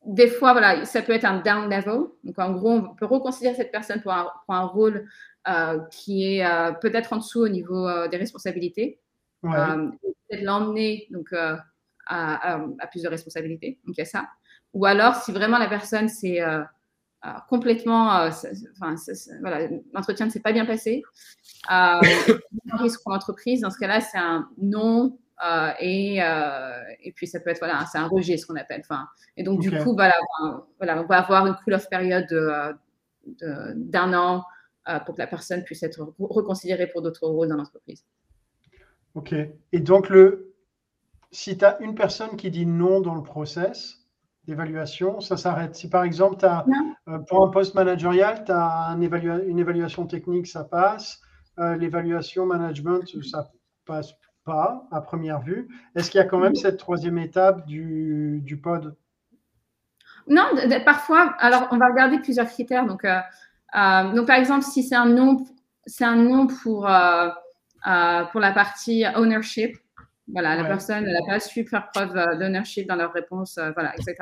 [0.05, 2.07] des fois, voilà, ça peut être un down level.
[2.25, 5.07] Donc, en gros, on peut reconsidérer cette personne pour un, pour un rôle
[5.47, 8.99] euh, qui est euh, peut-être en dessous au niveau euh, des responsabilités.
[9.45, 9.89] Ouais.
[10.27, 11.63] peut-être l'emmener donc, à,
[12.07, 13.79] à, à, plusieurs responsabilités.
[13.85, 14.27] Donc, il y a ça.
[14.73, 16.61] Ou alors, si vraiment la personne s'est euh,
[17.25, 18.29] euh, complètement, euh,
[19.41, 21.01] voilà, l'entretien ne s'est pas bien passé,
[21.69, 21.99] un
[22.73, 25.17] risque pour l'entreprise, dans ce cas-là, c'est un non
[25.81, 28.81] et, et puis ça peut être voilà, c'est un rejet, ce qu'on appelle.
[28.81, 30.13] Enfin, et donc, du coup, voilà,
[30.77, 32.27] voilà, on va avoir une cool-off période
[33.25, 34.43] d'un an
[35.05, 38.05] pour que la personne puisse être reconsidérée pour d'autres rôles dans l'entreprise.
[39.15, 39.33] Ok.
[39.71, 40.53] Et donc, le,
[41.31, 44.05] si tu as une personne qui dit non dans le process,
[44.47, 45.75] d'évaluation, ça s'arrête.
[45.75, 46.65] Si par exemple, as,
[47.07, 51.19] euh, pour un poste managérial, tu as une évaluation technique, ça passe.
[51.59, 53.49] Euh, l'évaluation management, ça
[53.85, 54.13] passe
[54.43, 55.67] pas à première vue.
[55.95, 58.95] Est-ce qu'il y a quand même cette troisième étape du, du pod?
[60.27, 60.43] Non,
[60.83, 62.85] parfois, alors on va regarder plusieurs critères.
[62.85, 63.19] Donc, euh,
[64.13, 65.45] donc par exemple, si c'est un nom,
[65.85, 66.87] c'est un nom pour,
[67.85, 69.77] pour la partie ownership,
[70.27, 73.93] voilà, la personne n'a pas su faire preuve euh, d'ownership dans leur réponse, euh, voilà,
[73.95, 74.15] etc.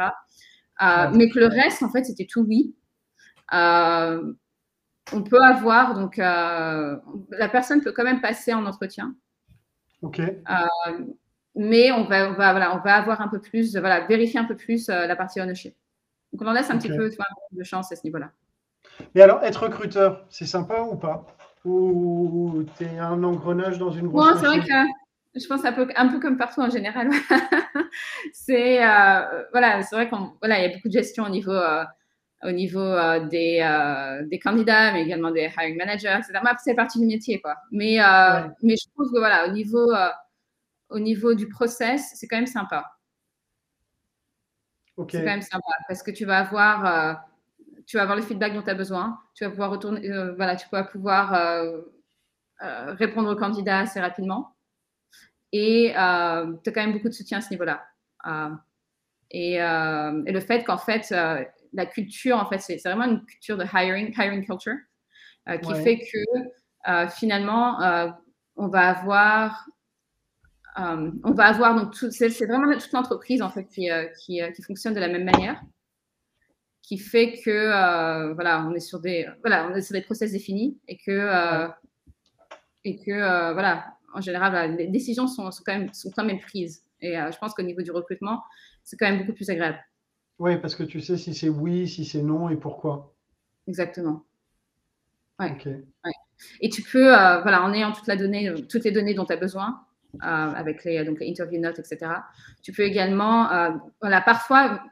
[0.81, 2.75] Euh, mais que le reste, en fait, c'était tout oui.
[3.51, 6.99] on peut avoir, donc, la
[7.51, 9.15] personne peut quand même passer en entretien.
[10.01, 10.21] OK.
[11.55, 14.45] mais on va, on, va, voilà, on va avoir un peu plus, voilà, vérifier un
[14.45, 15.75] peu plus la partie ownership.
[16.33, 17.09] Donc, on en laisse un petit peu
[17.51, 18.31] de chance à ce niveau-là.
[19.15, 21.25] Mais alors, être recruteur, c'est sympa ou pas?
[21.65, 24.25] Ou tu es un engrenage dans une grosse.
[24.25, 24.89] Non, c'est vrai que
[25.35, 27.09] je pense un peu, un peu comme partout en général.
[28.33, 31.51] c'est euh, voilà, c'est vrai qu'on voilà, il y a beaucoup de gestion au niveau
[31.51, 31.83] euh,
[32.43, 33.63] au niveau euh, des,
[34.29, 36.41] des candidats, mais également des hiring managers, etc.
[36.63, 37.55] c'est partie du métier, quoi.
[37.71, 37.97] Mais
[38.61, 39.91] mais je trouve que voilà, au niveau
[40.89, 42.85] au niveau du process, c'est quand même sympa.
[44.97, 47.25] C'est quand même sympa parce que tu vas avoir,
[47.85, 49.19] tu vas avoir le feedback dont tu as besoin.
[49.35, 51.81] Tu vas pouvoir retourner, euh, voilà, tu vas pouvoir euh,
[52.93, 54.55] répondre aux candidats assez rapidement.
[55.51, 57.85] Et tu as quand même beaucoup de soutien à ce niveau-là.
[59.29, 63.65] Et, et, le fait qu'en fait, la culture, en fait, c'est vraiment une culture de
[63.65, 64.77] hiring, hiring culture,
[65.61, 67.77] qui fait que finalement,
[68.55, 69.67] on va avoir
[70.79, 74.63] euh, on va avoir donc c'est vraiment toute l'entreprise en fait qui, euh, euh, qui,
[74.63, 75.61] fonctionne de la même manière,
[76.83, 80.77] qui fait que voilà on est sur des voilà on est sur des process définis
[80.87, 81.69] et que
[82.83, 87.13] et que voilà en général les décisions sont, quand même sont quand même prises et
[87.15, 88.43] je pense qu'au niveau du recrutement
[88.83, 89.79] c'est quand même beaucoup plus agréable.
[90.39, 93.15] Oui parce que tu sais si c'est oui si c'est non et pourquoi.
[93.65, 94.23] Exactement.
[95.39, 95.57] Ouais.
[96.61, 99.37] Et tu peux, voilà, en ayant toute la donnée, toutes les données dont tu as
[99.37, 99.83] besoin,
[100.21, 102.11] euh, avec les, donc, interview notes, etc.
[102.61, 104.83] Tu peux également, euh, voilà, parfois,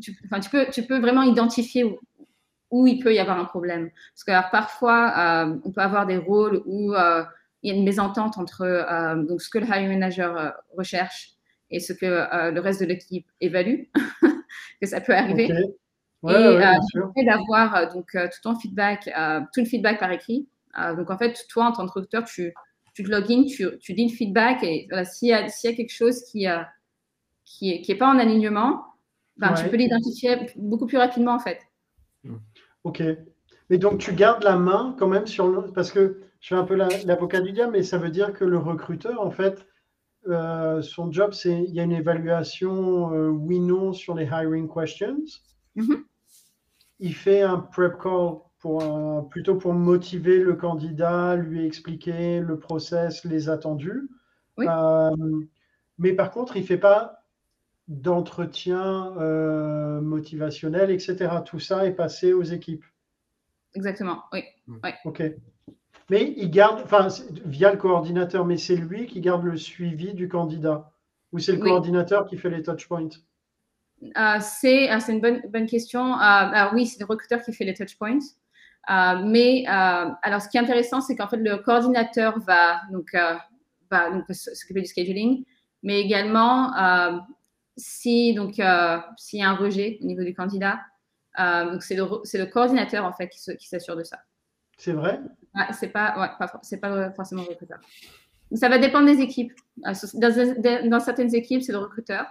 [0.00, 1.98] tu, tu, peux, tu peux vraiment identifier où,
[2.70, 3.90] où, il peut y avoir un problème.
[4.14, 6.92] Parce que alors, parfois, euh, on peut avoir des rôles où
[7.62, 11.32] il y a une mésentente entre donc, ce que le hiring manager recherche
[11.70, 13.84] et ce que le reste de l'équipe évalue,
[14.80, 15.48] que ça peut arriver.
[15.48, 19.10] et ouais, d'avoir donc tout ton feedback,
[19.52, 20.48] tout le feedback par écrit.
[20.96, 22.54] donc en fait, toi en tant que recruteur, tu,
[22.98, 26.24] tu te login, tu, tu dis le feedback et voilà, s'il y, a quelque chose
[26.24, 26.64] qui n'est
[27.44, 28.84] qui est, pas en alignement,
[29.38, 31.60] ben, tu peux l'identifier beaucoup plus rapidement en fait.
[32.84, 33.02] Ok.
[33.70, 35.72] Mais donc tu gardes la main quand même sur le...
[35.72, 38.58] Parce que je fais un peu l'avocat du diable, mais ça veut dire que le
[38.58, 39.66] recruteur, en fait,
[40.28, 45.24] euh, son job, c'est il y a une évaluation euh, oui-non sur les hiring questions.
[45.76, 46.02] Mm-hmm.
[47.00, 52.58] Il fait un prep call pour, euh, plutôt pour motiver le candidat, lui expliquer le
[52.58, 54.08] process, les attendus.
[54.58, 55.10] Euh,
[55.98, 57.17] mais par contre, il ne fait pas
[57.88, 61.28] d'entretien euh, motivationnel, etc.
[61.44, 62.84] Tout ça est passé aux équipes.
[63.74, 64.44] Exactement, oui.
[64.66, 64.78] Hmm.
[65.04, 65.22] OK.
[66.10, 67.08] Mais il garde, enfin,
[67.44, 70.90] via le coordinateur, mais c'est lui qui garde le suivi du candidat
[71.32, 73.08] ou c'est le coordinateur qui fait les touchpoints
[74.40, 76.14] C'est une bonne, bonne question.
[76.14, 78.20] alors oui, c'est le recruteur qui fait les touchpoints.
[78.90, 83.08] Euh, mais euh, alors, ce qui est intéressant, c'est qu'en fait, le coordinateur va donc,
[83.14, 83.34] euh,
[83.90, 85.44] va donc s'occuper du scheduling,
[85.82, 86.72] mais également
[87.78, 88.54] si donc
[89.16, 90.80] s'il y a un rejet au niveau du candidat,
[91.38, 94.18] donc c'est le, le, coordinateur en fait qui s'assure de ça.
[94.76, 95.20] C'est vrai?
[95.54, 97.78] Ouais, C'est pas, ouais, pas, pas forcément le recruteur.
[98.54, 99.52] Ça va dépendre des équipes.
[99.76, 102.26] Dans, dans certaines équipes, c'est le recruteur.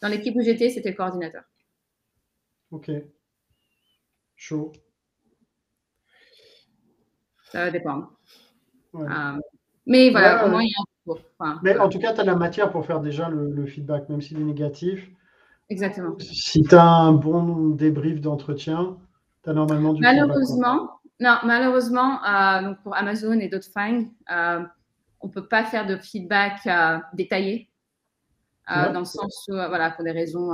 [0.00, 1.44] Dans l'équipe où j'étais, c'était le coordinateur.
[2.70, 2.90] Ok.
[4.34, 4.72] Chaud.
[7.52, 8.18] Ça va dépendre.
[8.94, 9.38] Euh,
[9.86, 10.82] mais voilà, au moins, il y a
[11.62, 14.40] mais en tout cas, tu as la matière pour faire déjà le, feedback, même s'il
[14.40, 15.08] est négatif.
[15.68, 16.16] Exactement.
[16.18, 18.96] Si tu as un bon débrief d'entretien,
[19.44, 24.64] tu as normalement du Malheureusement, non, malheureusement, euh, donc pour Amazon et d'autres Find, euh,
[25.20, 26.68] on ne peut pas faire de feedback
[27.14, 27.68] détaillé.
[28.68, 30.52] Dans le sens où, voilà, pour des raisons,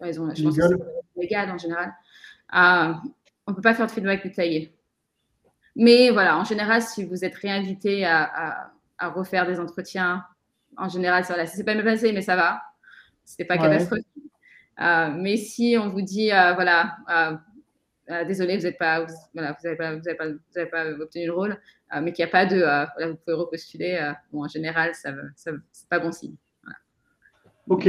[0.00, 0.56] raisons je pense
[1.16, 1.92] légales en général,
[2.52, 4.76] on ne peut pas faire de feedback détaillé.
[5.74, 8.72] Mais voilà, en général, si vous êtes réinvité à, à,
[9.08, 10.24] refaire des entretiens,
[10.76, 12.62] en général, ça, voilà, ça s'est pas bien passé, mais ça va.
[13.24, 14.06] C'était pas catastrophique.
[14.80, 19.76] Euh, mais si on vous dit, euh, voilà, euh, désolé, vous n'avez pas, voilà, vous
[19.76, 21.60] pas, vous pas, vous pas, obtenu le rôle,
[22.00, 24.12] mais qu'il n'y a pas de, voilà, vous pouvez repostuler.
[24.32, 26.34] bon, en général, ça, ça c'est pas bon signe.
[27.68, 27.88] Ok.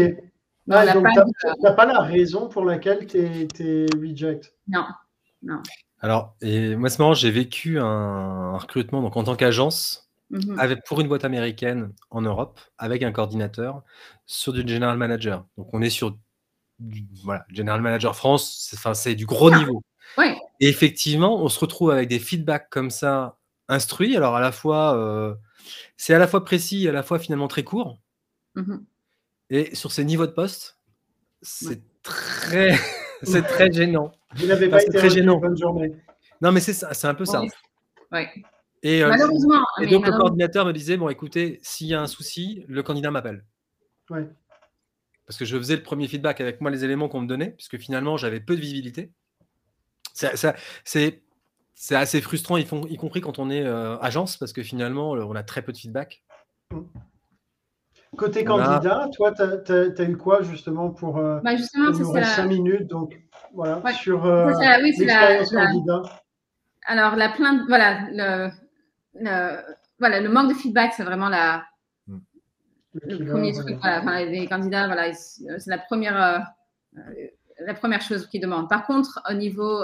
[0.68, 4.54] donc, tu n'as pas la raison pour laquelle tu es, es, reject?
[4.68, 4.86] Non,
[5.42, 5.62] non.
[6.00, 10.84] Alors, et moi, c'est marrant, j'ai vécu un, recrutement donc en tant qu'agence mmh avec,
[10.86, 13.84] pour une boîte américaine en Europe avec un coordinateur
[14.26, 15.46] sur du general manager.
[15.58, 16.18] Donc, on est sur
[16.80, 19.60] du, voilà, general manager France, c'est, enfin, c'est du gros ah!
[19.60, 19.84] niveau.
[20.60, 24.18] Et effectivement, on se retrouve avec des feedbacks comme ça instruits.
[24.18, 25.36] Alors, à la fois, euh,
[25.98, 28.00] c'est à la fois précis, à la fois finalement très court.
[28.56, 28.78] Mmh
[29.50, 30.80] et sur ces niveaux de poste,
[31.44, 32.76] c'est très,
[33.24, 34.12] c'est très gênant.
[34.36, 35.38] Vous n'avez pas été très gênant.
[35.38, 35.94] Bonne journée.
[36.42, 37.44] Non, mais c'est c'est un peu ça.
[38.12, 38.24] Oui.
[38.84, 39.64] Et, euh, malheureusement.
[39.82, 43.12] Et donc, le coordinateur me disait Bon, écoutez, s'il y a un souci, le candidat
[43.12, 43.46] m'appelle.
[44.10, 44.22] Oui.
[45.26, 47.78] Parce que je faisais le premier feedback avec moi, les éléments qu'on me donnait, puisque
[47.78, 49.12] finalement, j'avais peu de visibilité.
[50.14, 55.36] C'est assez frustrant, y, y compris quand on est euh, agence, parce que finalement, on
[55.36, 56.24] a très peu de feedback.
[56.72, 56.82] Mmh.
[58.18, 62.36] Côté candidat, toi, tu as, eu quoi justement pour euh, bah justement, il nous reste
[62.36, 63.20] 5 minutes, donc
[63.56, 66.02] voilà, sur euh, l'expérience candidat.
[66.86, 68.52] Alors, la plainte, voilà, le,
[69.14, 71.66] voilà, le manque de feedback, c'est vraiment la,
[72.08, 72.20] hmm.
[72.94, 76.48] Le premier truc, voilà, les candidats, voilà, c'est la première,
[77.60, 78.70] la première chose qu'ils demandent.
[78.70, 79.84] Par contre, au niveau,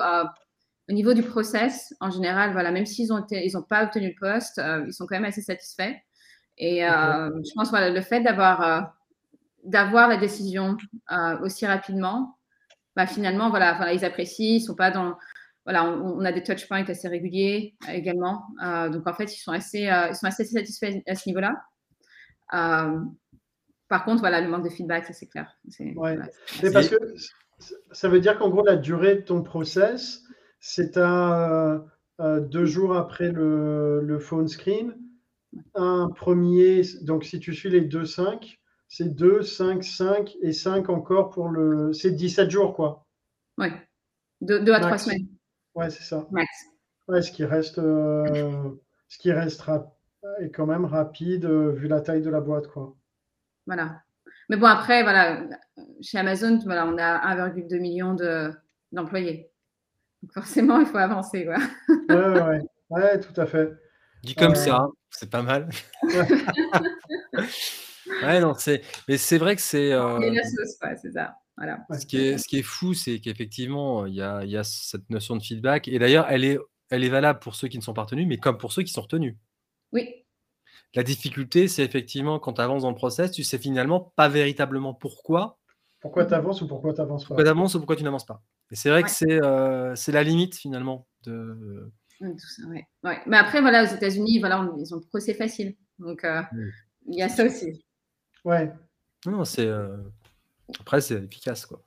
[0.89, 4.19] au niveau du process, en général, voilà, même s'ils n'ont ils ont pas obtenu le
[4.19, 5.95] poste, ils sont quand même assez satisfaits.
[6.57, 8.93] Et je pense voilà, le fait d'avoir
[9.63, 10.77] d'avoir la décision
[11.41, 12.37] aussi rapidement,
[12.95, 15.15] bah, finalement, voilà, voilà, ils apprécient, ils sont pas dans.
[15.65, 18.47] Voilà, on, a des touch points assez réguliers euh, également.
[18.63, 21.55] Euh, donc, en fait, ils sont assez, euh, ils sont assez satisfaits à ce niveau-là.
[23.87, 25.55] par contre, voilà, le manque de feedback, ça c'est clair.
[25.95, 26.17] Ouais.
[26.73, 26.95] parce que
[27.91, 30.23] ça veut dire qu'en gros, la durée de ton process,
[30.59, 31.83] c'est à
[32.19, 34.95] deux jours après le, le, phone screen.
[35.75, 40.89] Un premier, donc si tu suis les deux 5, c'est 2, 5, 5 et 5
[40.89, 41.93] encore pour le.
[41.93, 43.05] C'est 17 jours, quoi.
[43.59, 43.67] Oui.
[44.41, 45.27] 2 à 3 semaines.
[45.79, 46.27] Ouais, c'est ça.
[46.31, 46.49] Max.
[47.07, 48.69] Ouais, ce qui reste, euh,
[49.07, 49.63] ce qui reste
[50.41, 52.95] est quand même rapide euh, vu la taille de la boîte, quoi.
[53.65, 54.01] Voilà.
[54.49, 55.43] Mais bon, après, voilà,
[56.01, 58.15] chez Amazon, voilà, on a 1,2 million
[58.91, 59.51] d'employés.
[60.21, 61.57] Donc forcément, il faut avancer, quoi.
[62.09, 63.71] ouais, ouais, ouais, tout à fait.
[64.23, 65.69] Dit comme euh, ça, c'est pas mal.
[68.23, 69.93] Ouais, non, c'est, mais c'est vrai que c'est.
[69.93, 70.19] Euh,
[71.01, 71.35] c'est ça.
[71.59, 71.85] Voilà.
[71.91, 75.09] Ce, qui est, ce qui est fou, c'est qu'effectivement, il y a, y a cette
[75.09, 75.89] notion de feedback.
[75.89, 76.57] Et d'ailleurs, elle est,
[76.89, 78.93] elle est valable pour ceux qui ne sont pas retenus, mais comme pour ceux qui
[78.93, 79.35] sont retenus.
[79.91, 80.09] Oui.
[80.95, 84.93] La difficulté, c'est effectivement quand tu avances dans le process, tu sais finalement pas véritablement
[84.93, 85.59] pourquoi.
[85.99, 87.27] Pourquoi tu avances ou pourquoi tu avances pas.
[87.27, 88.41] Pourquoi tu avances ou pourquoi tu n'avances pas.
[88.71, 91.91] Et c'est vrai que c'est, euh, c'est la limite finalement de.
[92.19, 92.87] Tout ça, ouais.
[93.03, 93.19] ouais.
[93.27, 95.75] Mais après, voilà, aux États-Unis, voilà, ils ont le procès facile.
[95.99, 96.41] Donc, euh,
[97.05, 97.83] il y a ça aussi.
[98.45, 98.71] Ouais.
[99.25, 99.65] Non, c'est.
[99.65, 99.97] Euh,
[100.79, 101.81] après, c'est efficace, quoi.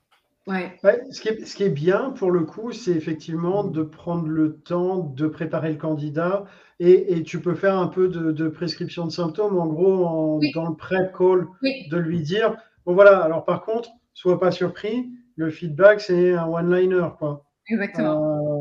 [0.49, 0.77] Ouais.
[1.13, 4.57] ce, qui est, ce qui est bien pour le coup, c'est effectivement de prendre le
[4.57, 6.47] temps de préparer le candidat
[6.81, 10.69] et, et tu peux faire un peu de, de, prescription de symptômes, en gros, dans
[10.69, 16.01] le prep-call, de lui dire bon voilà, alors par contre, sois pas surpris, le feedback
[16.01, 17.45] c'est un one-liner, quoi.
[17.69, 18.61] Exactement.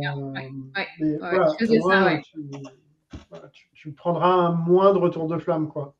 [3.51, 5.95] tu, tu prendras un moindre tour de flamme, quoi.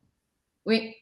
[0.64, 0.94] Oui,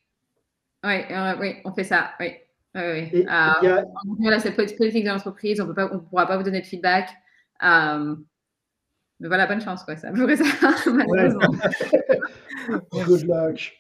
[0.85, 2.13] oui, euh, oui, on fait ça.
[2.19, 2.33] Oui.
[2.75, 3.27] Oui, oui.
[3.29, 3.83] Euh,
[4.19, 7.11] voilà, c'est politique de l'entreprise, on ne pourra pas vous donner de feedback.
[7.63, 8.15] Euh,
[9.19, 9.97] mais voilà, bonne chance, quoi.
[9.97, 11.41] Ça, ça malheureusement.
[12.93, 13.73] Good luck.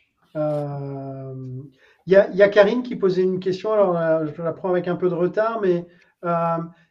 [2.06, 4.88] Il y, a, y, a Karine qui posait une question, alors je la prends avec
[4.88, 5.86] un peu de retard, mais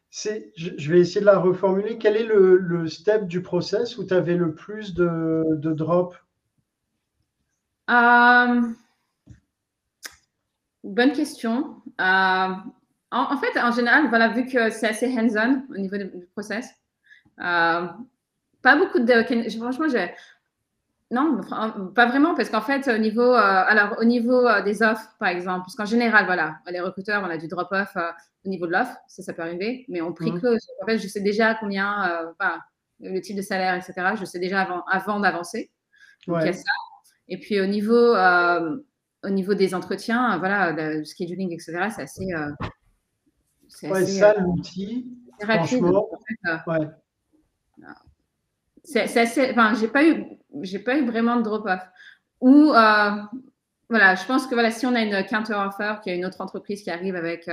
[0.10, 1.98] c'est, je, vais essayer de la reformuler.
[1.98, 6.16] Quel est le, le step du process où tu avais le plus de, de drop?
[10.84, 11.79] Bonne question.
[12.00, 12.54] Euh,
[13.12, 16.70] en, fait, en général, voilà, vu que c'est assez hands-on au niveau du, process,
[17.40, 17.88] euh,
[18.62, 19.50] pas beaucoup de.
[19.58, 20.14] Franchement, j'ai.
[21.12, 21.42] Non,
[21.96, 25.62] pas vraiment, parce qu'en fait, au niveau, euh, alors, au niveau des offres, par exemple,
[25.62, 27.98] parce qu'en général, voilà, les recruteurs, on a du drop-off
[28.46, 30.60] au niveau de l'offre, ça, ça peut arriver, mais on prie close.
[30.84, 32.32] En fait, je sais déjà combien,
[33.00, 33.94] le type de salaire, etc.
[34.20, 35.72] Je sais déjà avant, avant d'avancer.
[36.28, 36.72] Donc, il y a ça.
[37.28, 38.14] Et puis, au niveau,
[39.24, 42.34] au niveau des entretiens, voilà, le scheduling, etc., c'est assez.
[42.34, 42.52] Euh,
[43.68, 45.08] c'est ouais, ça, euh, l'outil.
[45.40, 45.84] C'est rapide.
[45.84, 46.88] En fait, euh, ouais.
[48.84, 49.52] C'est assez.
[49.52, 50.26] Enfin, j'ai pas eu,
[50.62, 51.82] j'ai pas eu vraiment de drop-off.
[52.42, 52.72] Ou
[53.92, 56.26] voilà, je pense que voilà, si on a une counter offer, qu'il y a une
[56.26, 57.50] autre entreprise qui arrive avec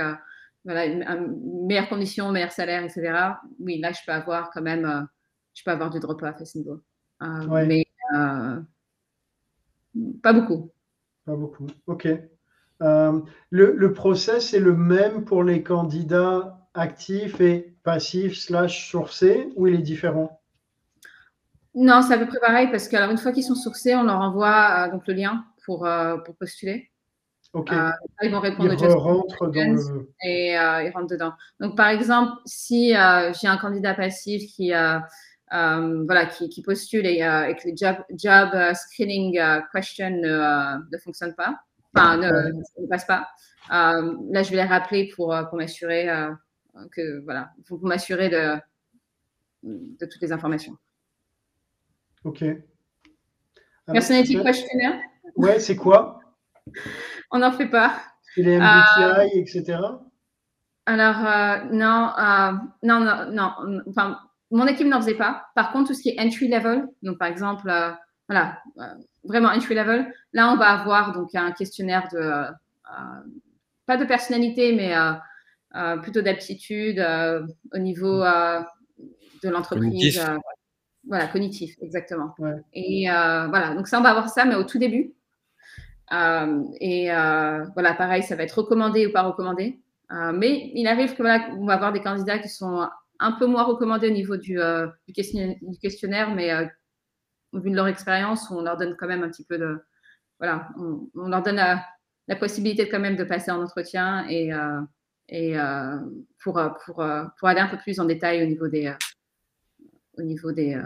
[0.63, 3.33] voilà, une, meilleure condition, meilleur salaire, etc.
[3.59, 5.07] Oui, là, je peux avoir quand même,
[5.53, 6.81] je peux avoir du drop-off à ce niveau.
[7.21, 7.85] Mais
[10.21, 10.71] pas beaucoup.
[11.27, 11.67] Pas beaucoup.
[11.87, 12.07] OK.
[12.81, 13.19] Euh,
[13.49, 19.67] le, le, process est le même pour les candidats actifs et passifs slash sourcés ou
[19.67, 20.39] il est différent?
[21.75, 24.21] Non, c'est à peu près pareil parce qu'une une fois qu'ils sont sourcés, on leur
[24.21, 26.91] envoie euh, donc le lien pour, euh, pour postuler.
[27.51, 27.71] Ok.
[28.21, 30.09] ils vont répondre ils rentrent dans le...
[30.23, 31.33] et ils rentrent dedans.
[31.59, 34.99] Donc par exemple, si j'ai un candidat passif qui euh,
[35.51, 39.39] voilà, qui, qui postulent et, euh, que le job, job euh, screening
[39.73, 41.59] question ne, ne, fonctionne pas,
[41.93, 43.27] enfin ne, ne passe pas.
[43.69, 46.07] là, je vais les rappeler pour, pour m'assurer
[46.91, 48.55] que voilà, pour m'assurer de,
[49.63, 50.77] de toutes les informations.
[52.23, 52.43] Ok.
[53.87, 54.99] Personality questionnaire.
[55.35, 56.19] Ouais, c'est quoi?
[57.31, 58.01] On n'en fait pas.
[58.35, 59.79] C'est les MBTI, etc.
[60.85, 61.17] Alors,
[61.71, 62.13] non,
[62.83, 64.19] non, non, non, enfin,
[64.51, 65.47] mon équipe n'en faisait pas.
[65.55, 67.91] Par contre, tout ce qui est entry level, donc par exemple, euh,
[68.29, 68.83] voilà, euh,
[69.23, 72.51] vraiment entry level, là, on va avoir donc un questionnaire de, euh,
[73.85, 74.93] pas de personnalité, mais
[76.01, 77.05] plutôt d'aptitude
[77.73, 80.21] au niveau de l'entreprise.
[81.07, 82.33] voilà, cognitif, exactement.
[82.73, 85.13] Et voilà, donc ça, on va avoir ça, mais au tout début.
[86.11, 89.79] et voilà, pareil, ça va être recommandé ou pas recommandé.
[90.09, 92.87] mais il arrive que voilà, on va avoir des candidats qui sont
[93.19, 94.59] un peu moins recommandés au niveau du,
[95.07, 96.51] du, questionnaire, du questionnaire, mais
[97.53, 99.79] vu de leur expérience, on leur donne quand même un petit peu de,
[100.39, 101.83] voilà, on, leur donne la,
[102.27, 104.51] la, possibilité quand même de passer en entretien et,
[105.29, 105.55] et
[106.43, 107.05] pour, pour,
[107.39, 108.93] pour aller un peu plus en détail au niveau des,
[110.17, 110.79] au niveau des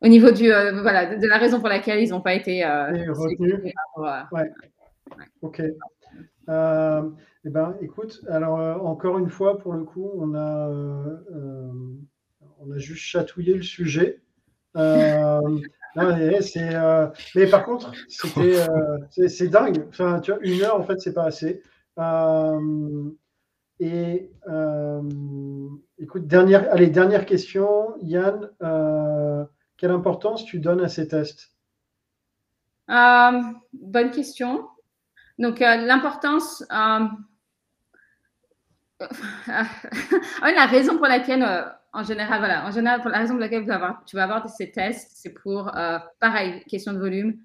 [0.00, 3.72] au niveau du, voilà, de, la raison pour laquelle ils n'ont pas été retenus.
[3.96, 4.52] Ouais.
[5.42, 5.62] Ok.
[6.48, 7.10] Euh,
[7.44, 10.68] eh ben, écoute, alors encore une fois, pour le coup, on a,
[12.60, 14.20] on a juste chatouillé le sujet.
[14.74, 15.40] c'est,
[17.34, 18.66] mais par contre, c'était,
[19.28, 19.86] c'est, dingue.
[19.88, 21.62] Enfin, tu vois, une heure, en fait, c'est pas assez.
[23.80, 24.30] et
[25.98, 28.50] écoute, dernière, allez, dernière question, Yann.
[29.78, 31.52] Quelle importance tu donnes à ces tests?
[32.90, 33.40] Euh,
[33.72, 34.66] Bonne question.
[35.38, 36.62] Donc, euh, l'importance.
[36.72, 37.06] Euh,
[40.42, 41.44] la raison pour laquelle,
[41.92, 43.64] en général, voilà, en général, pour la raison pour laquelle
[44.06, 45.70] tu vas avoir ces tests, c'est pour,
[46.18, 47.38] pareil, question de volume,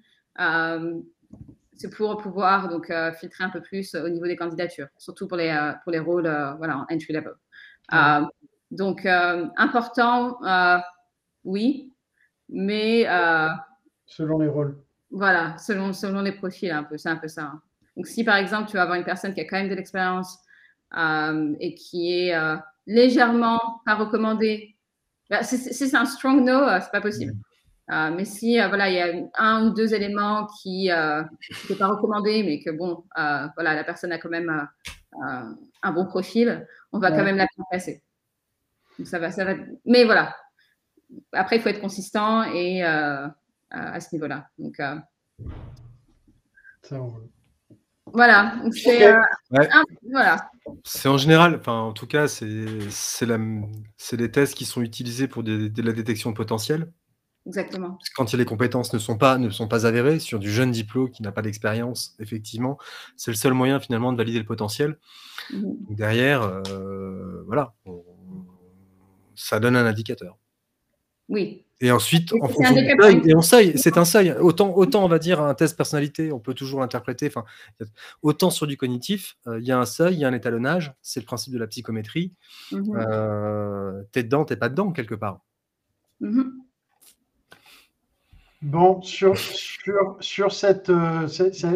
[1.76, 5.72] c'est pour pouvoir donc filtrer un peu plus au niveau des candidatures, surtout pour les,
[5.84, 6.28] pour les rôles
[6.58, 7.34] voilà, en entry level.
[8.72, 10.40] donc, important,
[11.44, 11.92] oui,
[12.48, 13.06] mais.
[13.08, 13.48] Euh,
[14.06, 14.78] selon les rôles.
[15.10, 17.44] Voilà, selon, selon les profils, un peu, c'est un peu ça.
[17.44, 17.62] Hein.
[17.96, 20.38] Donc, si par exemple, tu vas avoir une personne qui a quand même de l'expérience
[20.96, 24.76] euh, et qui est euh, légèrement pas recommandée,
[25.30, 27.32] bah, si, c'est un strong no, c'est pas possible.
[27.88, 28.14] Mm.
[28.16, 32.60] mais si voilà, il y a un ou deux éléments qui ne pas recommandé, mais
[32.62, 34.68] que bon, voilà, la personne a quand même
[35.20, 38.02] un bon profil, on va quand même la passer.
[38.98, 39.54] Donc ça va, ça va.
[39.84, 40.34] Mais voilà,
[41.32, 43.28] après, il faut être consistant et euh,
[43.70, 44.48] à, ce niveau-là.
[44.58, 44.96] Donc, euh,
[48.14, 48.54] voilà.
[48.70, 49.20] C'est euh,
[50.10, 50.48] voilà.
[50.84, 55.82] C'est en général, enfin en tout cas, c'est les tests qui sont utilisés pour de
[55.82, 56.90] la détection potentielle.
[57.46, 57.98] Exactement.
[58.16, 61.22] Quand les compétences ne sont pas, ne sont pas avérées sur du jeune diplôme qui
[61.22, 62.78] n'a pas d'expérience, effectivement,
[63.16, 64.98] c'est le seul moyen finalement de valider le potentiel.
[65.52, 65.76] Mhm.
[65.90, 66.62] Derrière,
[67.46, 67.74] voilà,
[69.34, 70.38] ça donne un indicateur.
[71.28, 71.63] Oui.
[71.80, 74.32] Et ensuite, en fonction et on seuil, c'est un seuil.
[74.38, 77.26] Autant, autant, on va dire, un test personnalité, on peut toujours l'interpréter.
[77.26, 77.44] Enfin,
[78.22, 80.94] autant sur du cognitif, euh, il y a un seuil, il y a un étalonnage.
[81.02, 82.32] C'est le principe de la psychométrie.
[82.70, 82.96] Mm-hmm.
[82.96, 85.40] Euh, t'es dedans, t'es pas dedans, quelque part.
[86.22, 86.50] Mm-hmm.
[88.62, 90.90] Bon, sur, sur, sur cette.
[90.90, 91.28] Euh,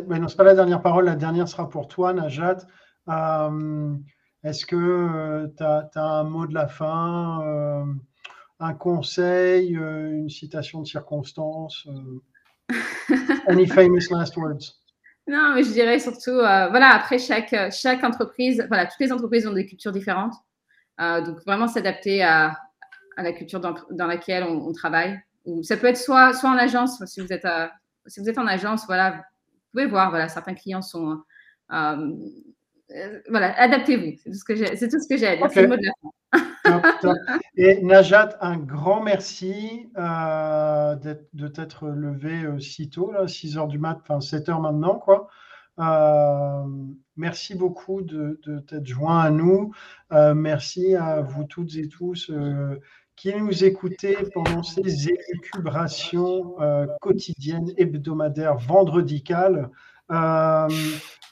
[0.09, 2.59] non, c'est pas la dernière parole, la dernière sera pour toi, Najat.
[4.45, 7.85] Est-ce que tu as, un mot de la fin
[8.61, 12.75] un conseil, euh, une citation de circonstance euh.
[13.49, 14.75] Any famous last words?
[15.31, 19.47] Non, mais je dirais surtout, euh, voilà, après chaque, chaque entreprise, voilà, toutes les entreprises
[19.47, 20.33] ont des cultures différentes.
[20.99, 22.57] donc vraiment s'adapter à,
[23.19, 25.21] à, la culture dans, laquelle on, travaille.
[25.45, 27.47] Ou ça peut être soit, soit en agence, si vous êtes,
[28.07, 31.21] si vous êtes en agence, voilà, vous pouvez voir, voilà, certains clients sont,
[33.29, 34.17] voilà, adaptez-vous.
[34.23, 35.47] C'est tout ce que j'ai, c'est tout ce que j'ai à dire.
[35.51, 36.11] C'est le mot de la fin.
[37.57, 40.97] Et Najat, un grand merci euh,
[41.33, 44.99] de t'être levé euh, si tôt, là, 6 heures du mat, enfin 7 heures maintenant,
[44.99, 45.29] quoi.
[45.79, 46.65] Euh,
[47.17, 49.73] merci beaucoup de, de t'être joint à nous.
[50.11, 52.33] merci à vous toutes et tous
[53.15, 56.57] qui nous écoutez pendant ces élucubrations
[57.01, 59.71] quotidiennes, hebdomadaires, vendredicales.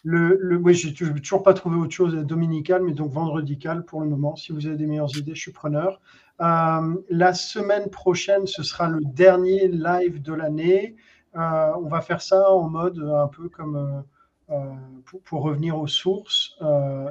[0.08, 4.36] Le, le, oui, toujours pas trouvé autre chose dominical, mais donc vendredical pour le moment.
[4.36, 6.00] Si vous avez des meilleures idées, je suis preneur.
[6.40, 10.94] Euh, la semaine prochaine, ce sera le dernier live de l'année.
[11.34, 14.04] Euh, on va faire ça en mode un peu comme
[14.50, 14.74] euh,
[15.24, 16.56] pour, revenir aux sources,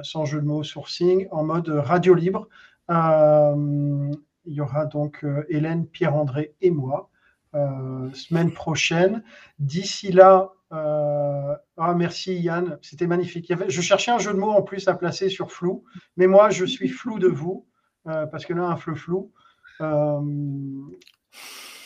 [0.02, 2.48] sans jeu de mots, sourcing, en mode radio libre.
[2.88, 4.16] il
[4.46, 7.10] y aura donc Hélène, Pierre-André et moi.
[8.14, 9.22] semaine prochaine.
[9.58, 13.52] D'ici là, euh, ah, merci Yann, c'était magnifique.
[13.68, 15.84] je cherchais un jeu de mots en plus à placer sur flou,
[16.16, 17.66] mais moi je suis flou de vous,
[18.08, 19.32] euh, parce que là, un flou flou.
[19.80, 20.20] Euh,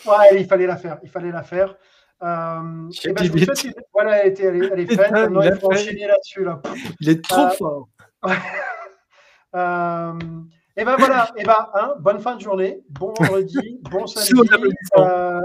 [0.07, 1.77] ouais, il fallait la faire, il fallait la faire.
[2.21, 2.89] ben,
[3.93, 6.45] voilà, elle, elle, est faite, maintenant il faut enchaîner là-dessus.
[6.45, 6.63] Là.
[7.01, 7.89] Il est trop fort.
[10.77, 14.31] et ben voilà, et ben, hein, bonne fin de journée, bon vendredi, bon samedi,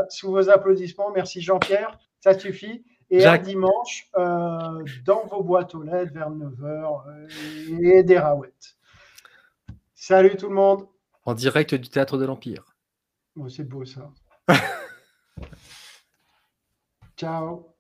[0.08, 1.12] sous vos applaudissements.
[1.14, 2.86] Merci Jean-Pierre, ça suffit.
[3.12, 7.28] Et un dimanche, euh, dans vos boîtes aux lettres vers 9h euh,
[7.82, 8.78] et des raouettes.
[9.94, 10.88] Salut tout le monde.
[11.24, 12.76] En direct du théâtre de l'Empire.
[13.50, 14.12] c'est beau ça.
[17.18, 17.75] Ciao.